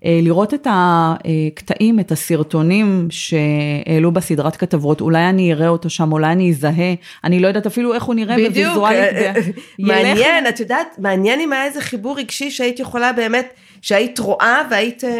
לראות 0.04 0.54
את 0.54 0.66
הקטעים, 0.70 2.00
את 2.00 2.12
הסרטונים 2.12 3.08
שהעלו 3.10 4.12
בסדרת 4.12 4.56
כתבות, 4.56 5.00
אולי 5.00 5.28
אני 5.28 5.52
אראה 5.52 5.68
אותו 5.68 5.90
שם, 5.90 6.12
אולי 6.12 6.32
אני 6.32 6.50
אזהה, 6.50 6.94
אני 7.24 7.40
לא 7.40 7.48
יודעת 7.48 7.66
אפילו 7.66 7.94
איך 7.94 8.02
הוא 8.04 8.14
נראה 8.14 8.36
בוויזואלית. 8.48 8.98
אה, 9.14 9.32
ילך- 9.36 9.52
מעניין, 9.78 10.46
את 10.48 10.60
יודעת, 10.60 10.86
מעניין 10.98 11.40
אם 11.40 11.52
היה 11.52 11.64
איזה 11.64 11.80
חיבור 11.80 12.18
רגשי 12.18 12.50
שהיית 12.50 12.80
יכולה 12.80 13.12
באמת, 13.12 13.46
שהיית 13.82 14.18
רואה 14.18 14.62
והיית 14.70 15.04
אה, 15.04 15.10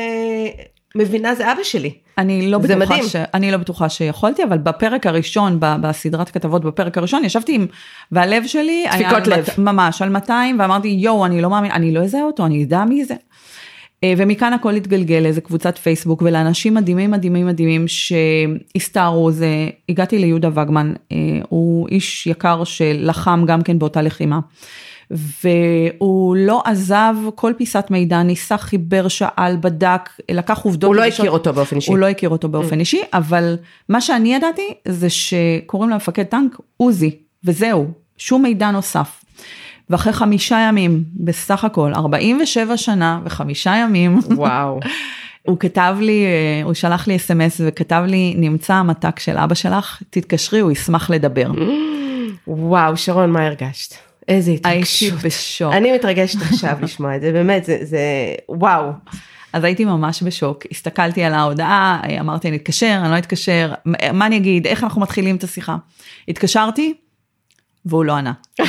מבינה, 0.94 1.34
זה 1.34 1.52
אבא 1.52 1.62
שלי. 1.62 1.90
אני 2.18 2.50
לא, 2.50 2.58
בטוחה 2.58 2.76
מדהים. 2.76 3.04
ש... 3.04 3.16
אני 3.34 3.50
לא 3.50 3.56
בטוחה 3.56 3.88
שיכולתי, 3.88 4.44
אבל 4.44 4.58
בפרק 4.58 5.06
הראשון, 5.06 5.60
ב- 5.60 5.76
בסדרת 5.80 6.30
כתבות 6.30 6.64
בפרק 6.64 6.98
הראשון, 6.98 7.24
ישבתי 7.24 7.54
עם, 7.54 7.66
והלב 8.12 8.46
שלי 8.46 8.84
היה... 8.90 9.08
דפיקות 9.10 9.26
לב. 9.26 9.38
מת- 9.38 9.58
ממש, 9.58 10.02
על 10.02 10.08
200, 10.08 10.60
ואמרתי, 10.60 10.88
יואו, 10.88 11.26
אני 11.26 11.40
לא 11.42 11.50
מאמין, 11.50 11.70
אני 11.70 11.92
לא 11.94 12.00
אזהה 12.00 12.22
אותו, 12.22 12.46
אני 12.46 12.64
אדע 12.64 12.84
מי 12.84 13.04
זה. 13.04 13.14
אה, 14.04 14.14
ומכאן 14.16 14.52
הכל 14.52 14.74
התגלגל 14.74 15.18
לאיזה 15.22 15.40
קבוצת 15.40 15.78
פייסבוק 15.78 16.22
ולאנשים 16.22 16.74
מדהימים 16.74 17.10
מדהימים 17.10 17.46
מדהימים 17.46 17.84
שהסתערו, 17.88 19.32
זה, 19.32 19.68
הגעתי 19.88 20.18
ליהודה 20.18 20.48
וגמן, 20.48 20.92
אה, 21.12 21.16
הוא 21.48 21.88
איש 21.88 22.26
יקר 22.26 22.64
שלחם 22.64 23.44
גם 23.46 23.62
כן 23.62 23.78
באותה 23.78 24.02
לחימה. 24.02 24.40
והוא 25.44 26.36
לא 26.36 26.62
עזב 26.64 27.14
כל 27.34 27.52
פיסת 27.56 27.86
מידע, 27.90 28.22
ניסה, 28.22 28.58
חיבר, 28.58 29.08
שאל, 29.08 29.56
בדק, 29.60 30.10
לקח 30.30 30.58
עובדות. 30.58 30.88
הוא 30.88 30.94
לא. 30.94 31.04
הכיר 31.04 31.30
אותו 31.30 31.52
באופן 31.52 31.76
אישי. 31.76 31.90
הוא 31.90 31.98
לא 31.98 32.06
הכיר 32.06 32.30
אותו 32.30 32.48
באופן 32.48 32.80
אישי, 32.80 33.02
אבל 33.12 33.56
מה 33.88 34.00
שאני 34.00 34.34
ידעתי 34.34 34.74
זה 34.88 35.08
שקוראים 35.10 35.90
למפקד 35.90 36.22
טנק 36.22 36.58
עוזי, 36.76 37.16
וזהו, 37.44 37.86
שום 38.16 38.42
מידע 38.42 38.70
נוסף. 38.70 39.21
ואחרי 39.90 40.12
חמישה 40.12 40.66
ימים, 40.68 41.04
בסך 41.14 41.64
הכל, 41.64 41.92
47 41.94 42.76
שנה 42.76 43.20
וחמישה 43.24 43.76
ימים, 43.76 44.18
וואו. 44.36 44.80
הוא 45.48 45.56
כתב 45.60 45.96
לי, 46.00 46.24
אה, 46.24 46.64
הוא 46.64 46.74
שלח 46.74 47.08
לי 47.08 47.16
אס.אם.אס 47.16 47.60
וכתב 47.66 48.02
לי, 48.06 48.34
נמצא 48.36 48.74
המתק 48.74 49.18
של 49.18 49.38
אבא 49.38 49.54
שלך, 49.54 50.02
תתקשרי, 50.10 50.60
הוא 50.60 50.70
ישמח 50.70 51.10
לדבר. 51.10 51.50
וואו, 52.46 52.96
שרון, 52.96 53.30
מה 53.30 53.46
הרגשת? 53.46 53.94
איזה 54.28 54.50
הייתי 54.50 54.68
התרגשות. 54.68 55.22
בשוק. 55.22 55.72
אני 55.72 55.92
מתרגשת 55.92 56.42
עכשיו 56.42 56.76
לשמוע 56.82 57.16
את 57.16 57.20
זה, 57.20 57.32
באמת, 57.32 57.64
זה, 57.64 57.78
זה, 57.82 58.00
וואו. 58.48 58.90
אז 59.52 59.64
הייתי 59.64 59.84
ממש 59.84 60.22
בשוק, 60.22 60.62
הסתכלתי 60.70 61.24
על 61.24 61.34
ההודעה, 61.34 62.00
אמרתי 62.20 62.48
אני 62.48 62.56
אתקשר, 62.56 62.98
אני 63.02 63.12
לא 63.12 63.18
אתקשר, 63.18 63.72
מה 64.12 64.26
אני 64.26 64.36
אגיד, 64.36 64.66
איך 64.66 64.84
אנחנו 64.84 65.00
מתחילים 65.00 65.36
את 65.36 65.44
השיחה. 65.44 65.76
התקשרתי, 66.28 66.94
והוא 67.86 68.04
לא 68.04 68.12
ענה. 68.12 68.32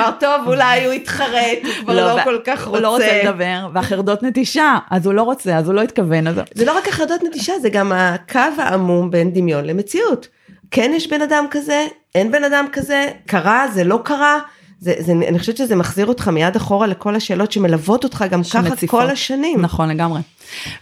אמר, 0.00 0.10
טוב, 0.20 0.46
אולי 0.46 0.84
הוא 0.84 0.92
יתחרט, 0.92 1.58
הוא 1.64 1.72
כבר 1.80 1.96
לא, 1.96 2.20
ו- 2.20 2.24
כל 2.24 2.38
כך 2.44 2.64
רוצה. 2.64 2.70
הוא 2.70 2.82
לא 2.82 2.88
רוצה 2.88 3.22
לדבר, 3.24 3.68
והחרדות 3.72 4.22
נטישה, 4.22 4.78
אז 4.90 5.06
הוא 5.06 5.14
לא 5.14 5.22
רוצה, 5.22 5.56
אז 5.56 5.66
הוא 5.66 5.74
לא 5.74 5.82
התכוון, 5.82 6.26
אז... 6.26 6.34
זה 6.54 6.64
לא 6.64 6.76
רק 6.76 6.88
החרדות 6.88 7.22
נטישה, 7.22 7.58
זה 7.58 7.68
גם 7.68 7.92
הקו 7.92 8.40
העמום 8.58 9.10
בין 9.10 9.32
דמיון 9.32 9.64
למציאות. 9.64 10.28
כן 10.70 10.92
יש 10.94 11.10
בן 11.10 11.22
אדם 11.22 11.44
כזה, 11.50 11.86
אין 12.14 12.32
בן 12.32 12.44
אדם 12.44 12.66
כזה, 12.72 13.10
קרה, 13.26 13.66
זה 13.74 13.84
לא 13.84 14.00
קרה. 14.04 14.38
זה, 14.80 14.94
זה, 14.98 15.12
אני 15.12 15.38
חושבת 15.38 15.56
שזה 15.56 15.76
מחזיר 15.76 16.06
אותך 16.06 16.28
מיד 16.28 16.56
אחורה 16.56 16.86
לכל 16.86 17.14
השאלות 17.16 17.52
שמלוות 17.52 18.04
אותך 18.04 18.24
גם 18.30 18.42
ככה. 18.42 18.86
כל 18.86 19.10
השנים. 19.10 19.60
נכון 19.60 19.88
לגמרי. 19.88 20.20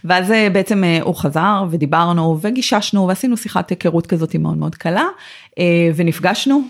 ואז 0.03 0.31
אה, 0.31 0.49
בעצם 0.49 0.83
אה, 0.83 0.99
הוא 1.01 1.15
חזר 1.15 1.63
ודיברנו 1.69 2.37
וגיששנו 2.41 3.07
ועשינו 3.07 3.37
שיחת 3.37 3.69
היכרות 3.69 4.07
כזאת 4.07 4.35
מאוד 4.35 4.57
מאוד 4.57 4.75
קלה 4.75 5.05
אה, 5.59 5.63
ונפגשנו 5.95 6.61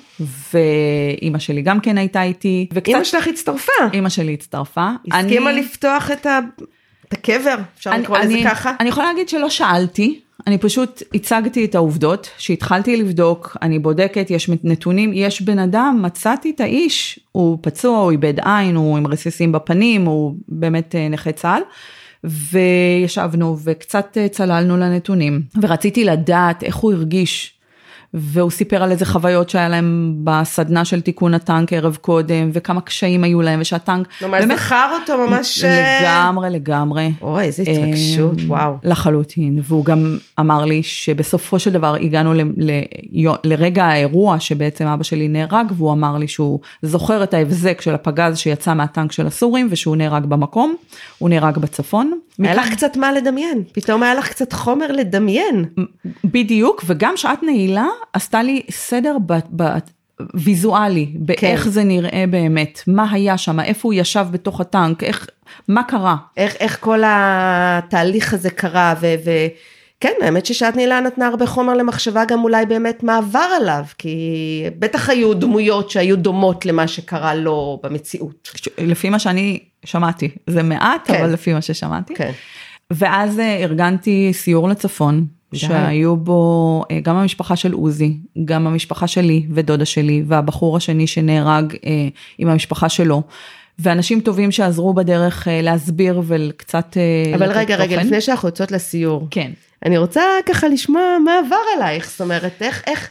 ואימא 0.53 1.39
שלי 1.39 1.61
גם 1.61 1.79
כן 1.79 1.97
הייתה 1.97 2.23
איתי. 2.23 2.67
וקצת- 2.73 2.89
אמא 2.95 3.03
שלך 3.03 3.27
הצטרפה, 3.27 3.71
אימא 3.93 4.09
שלי 4.09 4.33
הצטרפה. 4.33 4.89
הסכימה 5.11 5.49
אני- 5.49 5.61
לפתוח 5.61 6.11
את, 6.11 6.25
ה, 6.25 6.39
את 7.07 7.13
הקבר, 7.13 7.55
אפשר 7.77 7.89
אני- 7.91 8.03
לקרוא 8.03 8.17
לזה 8.17 8.33
אני- 8.33 8.43
ככה. 8.43 8.71
אני 8.79 8.89
יכולה 8.89 9.07
להגיד 9.07 9.29
שלא 9.29 9.49
שאלתי, 9.49 10.19
אני 10.47 10.57
פשוט 10.57 11.03
הצגתי 11.13 11.65
את 11.65 11.75
העובדות, 11.75 12.29
שהתחלתי 12.37 12.97
לבדוק, 12.97 13.57
אני 13.61 13.79
בודקת, 13.79 14.31
יש 14.31 14.49
נתונים, 14.63 15.11
יש 15.13 15.41
בן 15.41 15.59
אדם, 15.59 15.99
מצאתי 16.01 16.51
את 16.55 16.61
האיש, 16.61 17.19
הוא 17.31 17.57
פצוע, 17.61 17.97
הוא 17.97 18.11
איבד 18.11 18.33
עין, 18.39 18.75
הוא 18.75 18.97
עם 18.97 19.07
רסיסים 19.07 19.51
בפנים, 19.51 20.05
הוא 20.05 20.35
באמת 20.47 20.95
אה, 20.95 21.09
נכה 21.09 21.31
צה"ל. 21.31 21.61
וישבנו 22.23 23.57
וקצת 23.63 24.17
אה, 24.17 24.27
צללנו 24.27 24.77
לנתונים 24.77 25.41
ורציתי 25.61 26.05
לדעת 26.05 26.63
איך 26.63 26.75
הוא 26.75 26.93
הרגיש 26.93 27.56
והוא 28.13 28.51
סיפר 28.51 28.83
על 28.83 28.91
איזה 28.91 29.05
חוויות 29.05 29.49
שהיה 29.49 29.69
להם 29.69 30.15
בסדנה 30.23 30.85
של 30.85 31.01
תיקון 31.01 31.33
הטנק 31.33 31.73
ערב 31.73 31.97
קודם 32.01 32.49
וכמה 32.53 32.81
קשיים 32.81 33.23
היו 33.23 33.41
להם 33.41 33.61
ושהטנק 33.61 34.07
ממש 34.21 34.43
זכר 34.53 34.89
אותו 35.01 35.27
ממש... 35.27 35.63
לגמרי 35.63 36.49
לגמרי 36.49 37.11
אוי, 37.21 37.43
איזה 37.43 37.63
התרגשות, 37.63 38.39
אה, 38.39 38.45
וואו. 38.47 38.73
לחלוטין, 38.83 39.59
והוא 39.63 39.85
גם 39.85 40.17
אמר 40.39 40.65
לי 40.65 40.83
שבסופו 40.83 41.59
של 41.59 41.71
דבר 41.71 41.95
הגענו 41.95 42.33
ל, 42.33 42.41
ל, 42.41 42.71
לרגע 43.43 43.85
האירוע 43.85 44.39
שבעצם 44.39 44.87
אבא 44.87 45.03
שלי 45.03 45.27
נהרג, 45.27 45.65
והוא 45.77 45.91
אמר 45.91 46.17
לי 46.17 46.27
שהוא 46.27 46.59
זוכר 46.81 47.23
את 47.23 47.33
ההבזק 47.33 47.81
של 47.81 47.93
הפגז 47.93 48.37
שיצא 48.37 48.73
מהטנק 48.73 49.11
של 49.11 49.27
הסורים 49.27 49.67
ושהוא 49.71 49.95
נהרג 49.95 50.25
במקום, 50.25 50.75
הוא 51.17 51.29
נהרג 51.29 51.57
בצפון. 51.57 52.19
היה 52.39 52.53
לך 52.53 52.71
קצת 52.71 52.97
מה 52.97 53.11
לדמיין, 53.11 53.63
פתאום 53.71 54.03
היה 54.03 54.13
לך 54.13 54.29
קצת 54.29 54.53
חומר 54.53 54.91
לדמיין. 54.91 55.65
בדיוק, 56.23 56.83
וגם 56.87 57.13
שעת 57.17 57.43
נעילה 57.43 57.87
עשתה 58.13 58.43
לי 58.43 58.61
סדר 58.71 59.17
ב... 59.25 59.33
ב 59.55 59.77
ויזואלי, 60.33 61.13
באיך 61.15 61.63
כן. 61.63 61.69
זה 61.69 61.83
נראה 61.83 62.23
באמת, 62.29 62.81
מה 62.87 63.11
היה 63.11 63.37
שם, 63.37 63.59
איפה 63.59 63.87
הוא 63.87 63.93
ישב 63.93 64.25
בתוך 64.31 64.61
הטנק, 64.61 65.03
איך, 65.03 65.27
מה 65.67 65.83
קרה. 65.83 66.15
איך, 66.37 66.55
איך 66.59 66.77
כל 66.79 67.01
התהליך 67.05 68.33
הזה 68.33 68.49
קרה, 68.49 68.93
ו... 69.01 69.15
ו... 69.25 69.29
כן, 69.99 70.13
האמת 70.21 70.45
ששעת 70.45 70.75
נעילה 70.75 70.99
נתנה 70.99 71.27
הרבה 71.27 71.45
חומר 71.45 71.73
למחשבה 71.73 72.25
גם 72.25 72.43
אולי 72.43 72.65
באמת 72.65 73.03
מה 73.03 73.17
עבר 73.17 73.47
עליו, 73.61 73.83
כי 73.97 74.63
בטח 74.79 75.09
היו 75.09 75.33
דמויות 75.33 75.89
שהיו 75.89 76.17
דומות 76.17 76.65
למה 76.65 76.87
שקרה 76.87 77.35
לו 77.35 77.79
במציאות. 77.83 78.49
לפי 78.77 79.09
מה 79.09 79.19
שאני 79.19 79.59
שמעתי, 79.85 80.29
זה 80.47 80.63
מעט, 80.63 81.07
כן. 81.07 81.15
אבל 81.15 81.33
לפי 81.33 81.53
מה 81.53 81.61
ששמעתי. 81.61 82.15
כן. 82.15 82.31
ואז 82.91 83.39
אה, 83.39 83.57
ארגנתי 83.57 84.29
סיור 84.33 84.69
לצפון, 84.69 85.25
די. 85.51 85.57
שהיו 85.57 86.17
בו 86.17 86.83
אה, 86.91 86.99
גם 86.99 87.15
המשפחה 87.15 87.55
של 87.55 87.73
עוזי, 87.73 88.17
גם 88.45 88.67
המשפחה 88.67 89.07
שלי 89.07 89.45
ודודה 89.49 89.85
שלי, 89.85 90.23
והבחור 90.27 90.77
השני 90.77 91.07
שנהרג 91.07 91.75
אה, 91.85 92.07
עם 92.37 92.49
המשפחה 92.49 92.89
שלו. 92.89 93.23
ואנשים 93.79 94.19
טובים 94.19 94.51
שעזרו 94.51 94.93
בדרך 94.93 95.47
אה, 95.47 95.61
להסביר 95.61 96.21
וקצת 96.27 96.97
אה, 96.97 97.35
אבל 97.35 97.51
רגע, 97.51 97.75
רגע, 97.75 97.95
תוכן. 97.95 98.05
לפני 98.05 98.21
שאנחנו 98.21 98.47
יוצאות 98.47 98.71
לסיור. 98.71 99.27
כן. 99.31 99.51
אני 99.85 99.97
רוצה 99.97 100.21
ככה 100.45 100.67
לשמוע 100.67 101.17
מה 101.25 101.39
עבר 101.45 101.55
עלייך, 101.75 102.09
זאת 102.09 102.21
אומרת, 102.21 102.61
איך, 102.61 102.83
איך, 102.87 103.09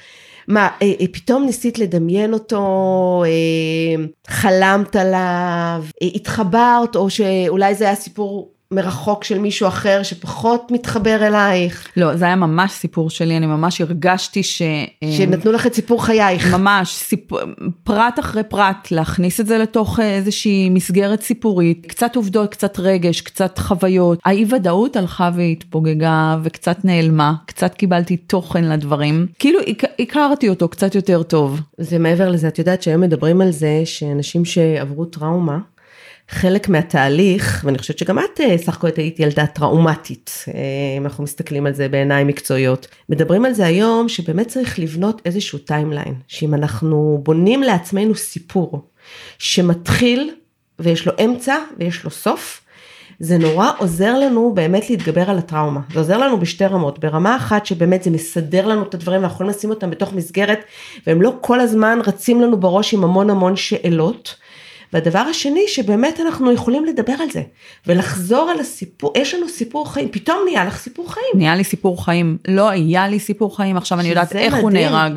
מה, 0.49 0.69
אה, 0.83 0.93
אה, 1.01 1.07
פתאום 1.13 1.45
ניסית 1.45 1.79
לדמיין 1.79 2.33
אותו, 2.33 3.25
אה, 3.27 4.05
חלמת 4.29 4.97
עליו, 4.97 5.85
אה, 6.03 6.09
התחברת, 6.15 6.97
או 6.97 7.11
שאולי 7.11 7.75
זה 7.75 7.85
היה 7.85 7.95
סיפור 7.95 8.53
מרחוק 8.71 9.25
של 9.25 9.39
מישהו 9.39 9.69
אחר 9.69 10.03
שפחות 10.03 10.71
מתחבר 10.71 11.27
אלייך, 11.27 11.89
לא, 11.97 12.17
זה 12.17 12.25
היה 12.25 12.37
ממש 12.37 12.73
סיפור 12.73 13.11
שלי, 13.11 13.37
אני 13.37 13.47
ממש 13.47 13.81
הרגשתי 13.81 14.43
ש... 14.43 14.63
אה, 14.63 15.13
שנתנו 15.17 15.53
לך 15.53 15.67
את 15.67 15.75
סיפור 15.75 16.05
חייך. 16.05 16.55
ממש, 16.55 16.95
סיפ... 16.95 17.21
פרט 17.85 18.19
אחרי 18.19 18.43
פרט, 18.43 18.89
להכניס 18.91 19.41
את 19.41 19.47
זה 19.47 19.59
לתוך 19.59 20.01
אה, 20.01 20.15
איזושהי 20.17 20.71
מסגרת 20.71 21.23
סיפורית, 21.23 21.87
קצת 21.87 22.17
עובדות, 22.17 22.51
קצת 22.51 22.79
רגש, 22.79 23.21
קצת 23.21 23.59
חוויות. 23.59 24.19
האי 24.25 24.45
ודאות 24.51 24.97
הלכה 24.97 25.31
והתפוגגה 25.35 26.37
וקצת 26.43 26.85
נעלמה, 26.85 27.35
קצת 27.47 27.75
קיבלתי 27.75 28.17
תוכן 28.17 28.65
לדברים, 28.65 29.27
כאילו 29.39 29.61
הכ- 29.61 30.03
הכרתי 30.03 30.49
אותו 30.49 30.69
קצת 30.69 30.95
יותר 30.95 31.23
טוב. 31.23 31.61
זה 31.79 31.99
מעבר 31.99 32.29
לזה, 32.31 32.49
את 32.49 32.59
יודעת 32.59 32.83
שהיום 32.83 33.01
מדברים 33.01 33.41
על 33.41 33.51
זה 33.51 33.83
שאנשים 33.85 34.45
שעברו 34.45 35.05
טראומה, 35.05 35.59
חלק 36.29 36.69
מהתהליך, 36.69 37.63
ואני 37.65 37.79
חושבת 37.79 37.99
שגם 37.99 38.19
את 38.19 38.41
אה, 38.41 38.59
סך 38.59 38.77
הכל 38.77 38.89
היית 38.97 39.21
ילדה 39.21 39.47
טראומטית, 39.47 40.45
אה, 40.49 40.53
אם 40.99 41.05
אנחנו 41.05 41.25
מסתכלים 41.25 41.67
על 41.67 41.73
זה 41.73 41.89
בעיניים 41.89 42.27
מקצועיות. 42.27 42.87
מדברים 43.09 43.45
על 43.45 43.53
זה 43.53 43.67
היום 43.67 44.09
שבאמת 44.09 44.49
צריך 44.49 44.79
לבנות 44.79 45.23
איזשהו 45.25 45.59
timeline, 45.59 46.15
שאם 46.29 46.55
אנחנו 46.55 47.21
בונים 47.23 47.63
לעצמנו 47.63 48.15
סיפור 48.15 48.83
שמתחיל 49.39 50.31
ויש 50.79 51.07
לו 51.07 51.13
אמצע 51.25 51.57
ויש 51.79 52.05
לו 52.05 52.11
סוף, 52.11 52.63
זה 53.21 53.39
נורא 53.39 53.71
עוזר 53.79 54.19
לנו 54.19 54.53
באמת 54.55 54.91
להתגבר 54.91 55.31
על 55.31 55.39
הטראומה. 55.39 55.81
זה 55.93 55.99
עוזר 55.99 56.19
לנו 56.19 56.41
בשתי 56.41 56.67
רמות. 56.67 56.99
ברמה 56.99 57.37
אחת 57.37 57.67
שבאמת 57.67 58.03
זה 58.03 58.11
מסדר 58.11 58.67
לנו 58.67 58.83
את 58.83 58.95
הדברים, 58.95 59.21
אנחנו 59.23 59.35
יכולים 59.35 59.51
לשים 59.51 59.71
אותם 59.71 59.91
בתוך 59.91 60.13
מסגרת, 60.13 60.61
והם 61.07 61.23
לא 61.23 61.33
כל 61.41 61.61
הזמן 61.61 61.99
רצים 62.07 62.41
לנו 62.41 62.61
בראש 62.61 62.95
עם 62.95 63.05
המון 63.05 63.31
המון 63.31 63.57
שאלות. 63.57 64.37
והדבר 64.93 65.19
השני, 65.19 65.65
שבאמת 65.69 66.21
אנחנו 66.21 66.53
יכולים 66.53 66.85
לדבר 66.85 67.15
על 67.21 67.31
זה, 67.31 67.43
ולחזור 67.87 68.51
על 68.51 68.61
הסיפור, 68.61 69.13
יש 69.17 69.35
לנו 69.35 69.49
סיפור 69.49 69.93
חיים, 69.93 70.09
פתאום 70.09 70.39
נהיה 70.45 70.65
לך 70.65 70.79
סיפור 70.79 71.13
חיים. 71.13 71.27
נהיה 71.35 71.57
לי 71.57 71.65
סיפור 71.65 72.05
חיים, 72.05 72.39
לא 72.49 72.69
היה 72.69 73.09
לי 73.09 73.19
סיפור 73.19 73.57
חיים, 73.57 73.77
עכשיו 73.77 74.01
אני 74.01 74.09
יודעת 74.09 74.37
איך 74.37 74.55
הוא 74.55 74.71
מדהים. 74.71 74.91
נהרג. 74.91 75.17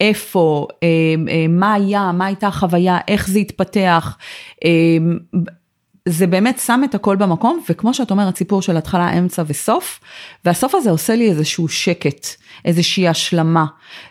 איפה, 0.00 0.66
אה, 0.82 0.88
אה, 1.28 1.46
מה 1.48 1.74
היה, 1.74 2.12
מה 2.12 2.26
הייתה 2.26 2.46
החוויה, 2.46 2.98
איך 3.08 3.28
זה 3.28 3.38
התפתח. 3.38 4.16
אה, 4.64 4.70
זה 6.08 6.26
באמת 6.26 6.58
שם 6.58 6.80
את 6.84 6.94
הכל 6.94 7.16
במקום, 7.16 7.60
וכמו 7.70 7.94
שאת 7.94 8.10
אומרת, 8.10 8.36
סיפור 8.36 8.62
של 8.62 8.76
התחלה, 8.76 9.18
אמצע 9.18 9.42
וסוף, 9.46 10.00
והסוף 10.44 10.74
הזה 10.74 10.90
עושה 10.90 11.16
לי 11.16 11.30
איזשהו 11.30 11.68
שקט, 11.68 12.26
איזושהי 12.64 13.08
השלמה. 13.08 13.64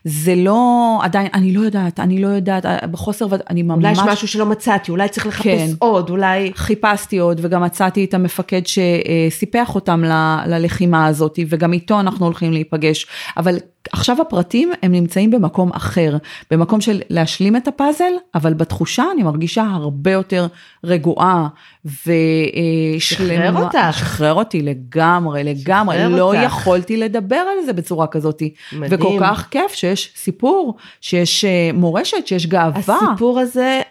זה 0.04 0.36
לא, 0.36 1.00
עדיין, 1.04 1.28
אני 1.34 1.54
לא 1.54 1.62
יודעת, 1.62 2.00
אני 2.00 2.22
לא 2.22 2.28
יודעת, 2.28 2.66
אה, 2.66 2.88
בחוסר, 2.88 3.28
אני 3.50 3.64
ממש... 3.64 3.78
אולי 3.78 3.92
יש 3.92 4.00
משהו 4.00 4.28
שלא 4.28 4.46
מצאתי, 4.46 4.92
אולי 4.92 5.10
צריך 5.10 5.28
לחפש 5.28 5.46
כן. 5.46 5.72
עוד, 5.80 6.10
אולי... 6.10 6.52
חיפשתי 6.56 7.18
עוד 7.18 7.40
וגם 7.44 7.64
מצאתי 7.64 8.06
את 8.06 8.14
המפקד 8.14 8.62
שסיפח 8.66 9.76
אותם 9.76 10.04
ל- 10.04 10.44
ללחימה 10.46 11.08
הזאת 11.08 11.40
וגם 11.50 11.74
איתו 11.74 12.00
אנחנו 12.00 12.26
הולכים 12.26 12.54
להיפגש 12.54 13.08
אבל 13.38 13.58
עכשיו 13.92 14.22
הפרטים 14.22 14.72
הם 14.84 14.92
נמצאים 14.92 15.32
במקום 15.32 15.72
אחר 15.74 16.18
במקום 16.52 16.82
של 16.82 17.02
להשלים 17.10 17.56
את 17.56 17.68
הפאזל 17.68 18.14
אבל 18.36 18.54
בתחושה 18.54 19.04
אני 19.14 19.24
מרגישה 19.24 19.64
הרבה 19.64 20.12
יותר 20.12 20.48
רגועה 20.84 21.48
ושלמה. 21.86 23.00
שחרר 23.00 23.64
אותך. 23.64 23.78
שחרר 23.92 24.34
אותי 24.34 24.62
לגמרי 24.62 25.44
לגמרי 25.44 25.96
שחרר 25.96 26.08
לא 26.08 26.24
אותך. 26.24 26.40
יכולתי 26.44 26.98
לדבר 26.98 27.36
על 27.36 27.66
זה 27.66 27.74
בצורה 27.74 28.08
כזאת 28.08 28.44
מדהים. 28.74 29.02
וכל 29.02 29.18
כך 29.22 29.48
כיף 29.52 29.74
שיש 29.74 30.14
סיפור 30.16 30.76
שיש 31.02 31.46
אה, 31.46 31.70
מורשת 31.74 32.28
שיש 32.28 32.48
גאווה. 32.48 32.80
הסיפור 32.80 33.40
הזה 33.40 33.82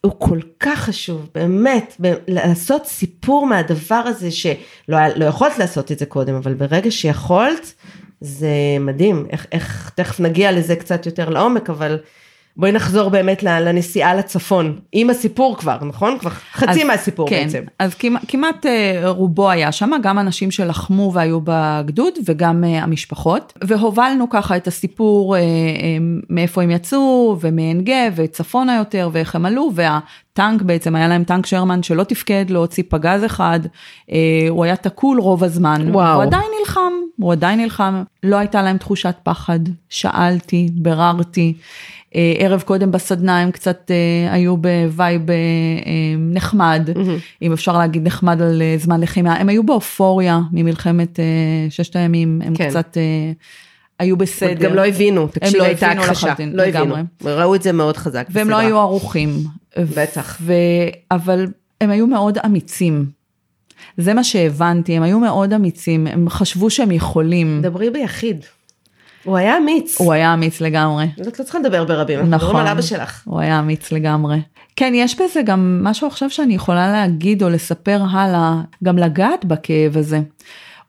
הוא 0.00 0.12
כל 0.18 0.38
כך 0.60 0.78
חשוב, 0.78 1.28
באמת, 1.34 1.96
ב- 2.00 2.14
לעשות 2.28 2.86
סיפור 2.86 3.46
מהדבר 3.46 3.94
הזה 3.94 4.30
שלא 4.30 4.98
לא 5.16 5.24
יכולת 5.24 5.58
לעשות 5.58 5.92
את 5.92 5.98
זה 5.98 6.06
קודם, 6.06 6.34
אבל 6.34 6.54
ברגע 6.54 6.90
שיכולת, 6.90 7.74
זה 8.20 8.48
מדהים, 8.80 9.26
איך, 9.30 9.46
איך, 9.52 9.90
תכף 9.94 10.20
נגיע 10.20 10.52
לזה 10.52 10.76
קצת 10.76 11.06
יותר 11.06 11.28
לעומק, 11.28 11.70
אבל 11.70 11.98
בואי 12.56 12.72
נחזור 12.72 13.08
באמת 13.08 13.42
לנסיעה 13.42 14.14
לצפון, 14.14 14.78
עם 14.92 15.10
הסיפור 15.10 15.56
כבר, 15.56 15.78
נכון? 15.84 16.18
כבר 16.18 16.30
חצי 16.30 16.70
אז- 16.70 16.86
מהסיפור 16.86 17.28
כן, 17.28 17.42
בעצם. 17.44 17.62
אז 17.78 17.94
כמעט, 17.94 18.22
כמעט 18.28 18.66
אה, 18.66 19.02
רובו 19.04 19.50
היה 19.50 19.72
שם, 19.72 19.90
גם 20.02 20.18
אנשים 20.18 20.50
שלחמו 20.50 21.10
והיו 21.14 21.40
בגדוד 21.44 22.14
וגם 22.24 22.64
אה, 22.64 22.82
המשפחות. 22.82 23.52
והובלנו 23.64 24.30
ככה 24.30 24.56
את 24.56 24.66
הסיפור 24.66 25.36
אה, 25.36 25.40
מאיפה 26.30 26.62
הם 26.62 26.70
יצאו 26.70 27.36
ומעין 27.40 27.84
גב 27.84 28.12
וצפונה 28.14 28.76
יותר 28.76 29.10
ואיך 29.12 29.34
הם 29.36 29.46
עלו 29.46 29.70
והטנק 29.74 30.62
בעצם, 30.62 30.96
היה 30.96 31.08
להם 31.08 31.24
טנק 31.24 31.46
שרמן 31.46 31.82
שלא 31.82 32.04
תפקד, 32.04 32.44
לא 32.50 32.58
הוציא 32.58 32.82
פגז 32.88 33.24
אחד, 33.24 33.60
הוא 34.50 34.64
היה 34.64 34.76
תקול 34.76 35.20
רוב 35.20 35.44
הזמן. 35.44 35.88
וואו. 35.92 36.14
הוא 36.14 36.22
עדיין 36.22 36.44
נלחם, 36.60 36.92
הוא 37.18 37.32
עדיין 37.32 37.60
נלחם, 37.60 38.02
לא 38.22 38.36
הייתה 38.36 38.62
להם 38.62 38.78
תחושת 38.78 39.14
פחד, 39.22 39.60
שאלתי, 39.88 40.68
ביררתי. 40.72 41.54
אה, 42.16 42.34
ערב 42.38 42.62
קודם 42.62 42.92
בסדנה 42.92 43.40
הם 43.40 43.50
קצת 43.50 43.90
אה, 43.90 44.32
היו 44.32 44.56
ב 44.56 44.71
vibe 44.71 45.30
אה, 45.30 45.36
נחמד, 46.18 46.88
אם 47.42 47.52
אפשר 47.52 47.78
להגיד 47.78 48.06
נחמד 48.06 48.42
על 48.42 48.62
זמן 48.76 49.00
לחימה, 49.00 49.36
הם 49.36 49.48
היו 49.48 49.62
באופוריה 49.62 50.40
ממלחמת 50.52 51.20
ששת 51.70 51.96
הימים, 51.96 52.42
הם 52.44 52.54
כן. 52.54 52.68
קצת 52.68 52.96
היו 53.98 54.16
בסדר. 54.16 54.68
גם 54.68 54.74
לא 54.74 54.86
הבינו, 54.86 55.26
תקשיבי, 55.26 55.58
לא 55.58 55.64
הייתה 55.64 55.90
הכחשה, 55.90 56.26
לא 56.26 56.32
הבינו, 56.32 56.56
לגמרי. 56.56 57.00
ראו 57.24 57.54
את 57.54 57.62
זה 57.62 57.72
מאוד 57.72 57.96
חזק 57.96 58.26
והם 58.30 58.50
לא 58.50 58.56
בסדרה. 58.56 58.68
היו 58.68 58.78
ערוכים. 58.78 59.30
בטח. 59.78 60.38
ו... 60.40 60.52
אבל 61.10 61.46
הם 61.80 61.90
היו 61.90 62.06
מאוד 62.06 62.38
אמיצים. 62.46 63.06
זה 63.96 64.14
מה 64.14 64.24
שהבנתי, 64.24 64.96
הם 64.96 65.02
היו 65.02 65.20
מאוד 65.20 65.52
אמיצים, 65.52 66.06
הם 66.06 66.28
חשבו 66.28 66.70
שהם 66.70 66.90
יכולים. 66.90 67.60
דברי 67.62 67.90
ביחיד, 67.90 68.44
הוא 69.24 69.36
היה 69.36 69.56
אמיץ, 69.56 70.00
הוא 70.00 70.12
היה 70.12 70.34
אמיץ 70.34 70.60
לגמרי. 70.60 71.06
את 71.20 71.38
לא 71.38 71.44
צריכה 71.44 71.58
לדבר 71.58 71.84
ברבים, 71.84 72.18
אנחנו 72.18 72.30
מדברים 72.30 72.50
נכון. 72.50 72.66
על 72.66 72.72
אבא 72.72 72.82
שלך. 72.82 73.22
הוא 73.24 73.40
היה 73.40 73.58
אמיץ 73.58 73.92
לגמרי. 73.92 74.40
כן, 74.76 74.92
יש 74.94 75.20
בזה 75.20 75.42
גם 75.42 75.80
משהו 75.82 76.06
עכשיו 76.06 76.30
שאני 76.30 76.54
יכולה 76.54 76.92
להגיד 76.92 77.42
או 77.42 77.48
לספר 77.48 78.02
הלאה, 78.10 78.60
גם 78.84 78.98
לגעת 78.98 79.44
בכאב 79.44 79.96
הזה. 79.96 80.20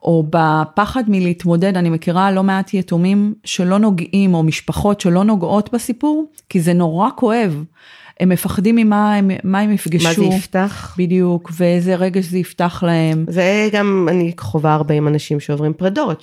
או 0.02 0.24
בפחד 0.30 1.04
מלהתמודד, 1.08 1.76
אני 1.76 1.90
מכירה 1.90 2.32
לא 2.32 2.42
מעט 2.42 2.74
יתומים 2.74 3.34
שלא 3.44 3.78
נוגעים, 3.78 4.34
או 4.34 4.42
משפחות 4.42 5.00
שלא 5.00 5.24
נוגעות 5.24 5.72
בסיפור, 5.72 6.24
כי 6.48 6.60
זה 6.60 6.72
נורא 6.72 7.08
כואב. 7.16 7.64
הם 8.20 8.28
מפחדים 8.28 8.76
ממה 8.76 9.14
הם, 9.14 9.30
מה 9.44 9.60
הם 9.60 9.72
יפגשו. 9.72 10.08
מה 10.08 10.14
זה 10.14 10.24
יפתח? 10.24 10.94
בדיוק, 10.98 11.50
ואיזה 11.56 11.94
רגש 11.94 12.24
זה 12.24 12.38
יפתח 12.38 12.82
להם. 12.86 13.24
זה 13.28 13.68
גם, 13.72 14.08
אני 14.10 14.32
חווה 14.40 14.74
הרבה 14.74 14.94
עם 14.94 15.08
אנשים 15.08 15.40
שעוברים 15.40 15.72
פרדורת, 15.72 16.22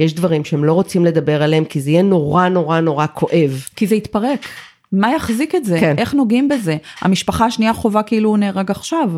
שיש 0.00 0.14
דברים 0.14 0.44
שהם 0.44 0.64
לא 0.64 0.72
רוצים 0.72 1.04
לדבר 1.04 1.42
עליהם, 1.42 1.64
כי 1.64 1.80
זה 1.80 1.90
יהיה 1.90 2.02
נורא 2.02 2.48
נורא 2.48 2.80
נורא 2.80 3.06
כואב. 3.14 3.64
כי 3.76 3.86
זה 3.86 3.94
יתפרק. 3.94 4.46
מה 4.92 5.14
יחזיק 5.14 5.54
את 5.54 5.64
זה? 5.64 5.80
כן. 5.80 5.94
איך 5.98 6.14
נוגעים 6.14 6.48
בזה? 6.48 6.76
המשפחה 7.02 7.46
השנייה 7.46 7.72
חובה 7.74 8.02
כאילו 8.02 8.30
הוא 8.30 8.38
נהרג 8.38 8.70
עכשיו. 8.70 9.10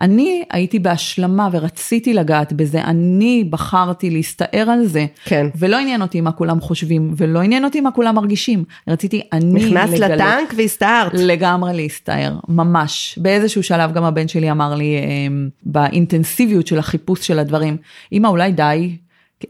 אני 0.00 0.44
הייתי 0.50 0.78
בהשלמה 0.78 1.48
ורציתי 1.52 2.14
לגעת 2.14 2.52
בזה, 2.52 2.84
אני 2.84 3.44
בחרתי 3.50 4.10
להסתער 4.10 4.70
על 4.70 4.86
זה. 4.86 5.06
כן. 5.24 5.46
ולא 5.56 5.76
עניין 5.76 6.02
אותי 6.02 6.20
מה 6.20 6.32
כולם 6.32 6.60
חושבים, 6.60 7.14
ולא 7.16 7.40
עניין 7.40 7.64
אותי 7.64 7.80
מה 7.80 7.90
כולם 7.90 8.14
מרגישים. 8.14 8.64
רציתי 8.88 9.22
אני 9.32 9.44
נכנסת 9.44 9.98
לגלות. 9.98 10.10
לטנק 10.10 10.54
והסתערת. 10.56 11.12
לגמרי 11.14 11.74
להסתער, 11.74 12.36
ממש. 12.48 13.18
באיזשהו 13.22 13.62
שלב 13.62 13.92
גם 13.92 14.04
הבן 14.04 14.28
שלי 14.28 14.50
אמר 14.50 14.74
לי, 14.74 14.96
אמ, 14.98 15.48
באינטנסיביות 15.62 16.66
של 16.66 16.78
החיפוש 16.78 17.26
של 17.26 17.38
הדברים, 17.38 17.76
אמא 18.12 18.28
אולי 18.28 18.52
די, 18.52 18.96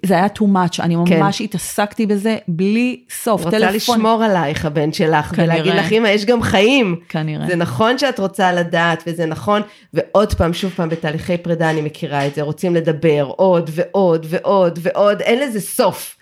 זה 0.07 0.15
היה 0.15 0.27
too 0.27 0.43
much, 0.43 0.83
אני 0.83 0.97
כן. 1.07 1.21
ממש 1.21 1.41
התעסקתי 1.41 2.07
בזה 2.07 2.37
בלי 2.49 3.01
סוף, 3.11 3.45
רוצה 3.45 3.59
לשמור 3.59 4.25
עלייך 4.25 4.65
הבן 4.65 4.93
שלך, 4.93 5.27
כנראה. 5.27 5.55
ולהגיד 5.55 5.75
לך, 5.75 5.93
אמא, 5.93 6.09
יש 6.09 6.25
גם 6.25 6.43
חיים. 6.43 6.97
כנראה. 7.09 7.47
זה 7.47 7.57
נכון 7.57 7.99
שאת 7.99 8.19
רוצה 8.19 8.53
לדעת, 8.53 9.03
וזה 9.07 9.27
נכון, 9.27 9.63
ועוד 9.95 10.35
פעם, 10.35 10.53
שוב 10.53 10.71
פעם, 10.71 10.89
בתהליכי 10.89 11.39
פרידה 11.39 11.71
אני 11.71 11.81
מכירה 11.81 12.27
את 12.27 12.35
זה, 12.35 12.43
רוצים 12.43 12.75
לדבר 12.75 13.31
עוד 13.37 13.71
ועוד 13.73 14.27
ועוד 14.29 14.79
ועוד, 14.83 15.21
אין 15.21 15.41
לזה 15.41 15.61
סוף. 15.61 16.17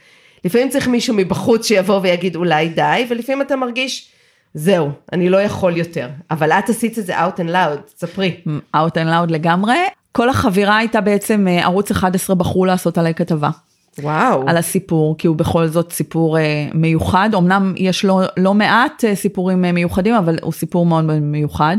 לפעמים 0.45 0.69
צריך 0.69 0.89
מישהו 0.89 1.15
מבחוץ 1.15 1.67
שיבוא 1.67 2.01
ויגיד 2.03 2.37
אולי 2.37 2.69
די, 2.69 3.07
ולפעמים 3.09 3.43
אתה 3.43 3.57
מרגיש, 3.57 4.09
זהו, 4.55 4.91
אני 5.13 5.29
לא 5.29 5.43
יכול 5.43 5.77
יותר. 5.77 6.09
אבל 6.31 6.53
את 6.53 6.69
עשית 6.69 6.99
את 6.99 7.07
זה 7.07 7.27
out 7.27 7.37
and 7.37 7.49
loud, 7.49 7.97
ספרי. 7.97 8.41
out 8.77 8.91
and 8.95 9.09
loud 9.09 9.31
לגמרי. 9.33 9.75
כל 10.13 10.29
החבירה 10.29 10.77
הייתה 10.77 11.01
בעצם, 11.01 11.49
אה, 11.49 11.65
ערוץ 11.65 11.91
11 11.91 12.37
בחרו 12.37 12.65
לעשות 12.65 12.99
עליי 12.99 13.15
כתבה. 13.15 13.51
וואו. 13.99 14.49
על 14.49 14.57
הסיפור, 14.57 15.19
כי 15.19 15.27
הוא 15.27 15.37
בכל 15.37 15.67
זאת 15.67 15.93
סיפור 15.93 16.39
אה, 16.39 16.69
מיוחד. 16.75 17.31
אמנם 17.39 17.75
יש 17.77 18.05
לו 18.05 18.21
לא 18.37 18.55
מעט 18.55 19.05
אה, 19.05 19.15
סיפורים 19.15 19.65
אה, 19.65 19.73
מיוחדים, 19.73 20.15
אבל 20.15 20.39
הוא 20.43 20.53
סיפור 20.53 20.87
מאוד 20.87 21.05
מאוד 21.05 21.19
מיוחד. 21.19 21.77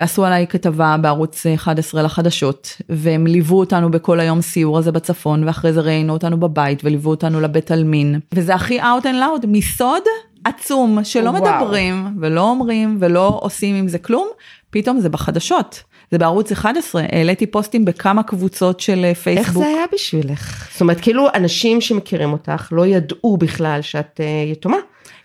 עשו 0.00 0.24
עליי 0.24 0.46
כתבה 0.46 0.96
בערוץ 1.00 1.46
11 1.46 2.02
לחדשות, 2.02 2.76
והם 2.88 3.26
ליוו 3.26 3.58
אותנו 3.58 3.90
בכל 3.90 4.20
היום 4.20 4.40
סיור 4.40 4.78
הזה 4.78 4.92
בצפון, 4.92 5.44
ואחרי 5.44 5.72
זה 5.72 5.80
ראיינו 5.80 6.12
אותנו 6.12 6.40
בבית, 6.40 6.84
וליוו 6.84 7.10
אותנו 7.10 7.40
לבית 7.40 7.70
עלמין. 7.70 8.20
וזה 8.32 8.54
הכי 8.54 8.80
out 8.80 9.02
and 9.02 9.42
loud, 9.42 9.46
מסוד 9.46 10.02
עצום, 10.44 11.04
שלא 11.04 11.30
וואו. 11.30 11.42
מדברים, 11.42 12.16
ולא 12.20 12.50
אומרים, 12.50 12.96
ולא 13.00 13.38
עושים 13.42 13.74
עם 13.76 13.88
זה 13.88 13.98
כלום, 13.98 14.28
פתאום 14.70 15.00
זה 15.00 15.08
בחדשות. 15.08 15.82
זה 16.10 16.18
בערוץ 16.18 16.52
11, 16.52 17.02
העליתי 17.12 17.46
פוסטים 17.46 17.84
בכמה 17.84 18.22
קבוצות 18.22 18.80
של 18.80 19.04
אה, 19.04 19.14
פייסבוק. 19.14 19.46
איך 19.46 19.58
זה 19.58 19.66
היה 19.66 19.84
בשבילך? 19.92 20.68
זאת 20.72 20.80
אומרת, 20.80 21.00
כאילו 21.00 21.28
אנשים 21.34 21.80
שמכירים 21.80 22.32
אותך 22.32 22.68
לא 22.72 22.86
ידעו 22.86 23.36
בכלל 23.36 23.82
שאת 23.82 24.20
אה, 24.20 24.50
יתומה. 24.52 24.76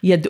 יד... 0.04 0.28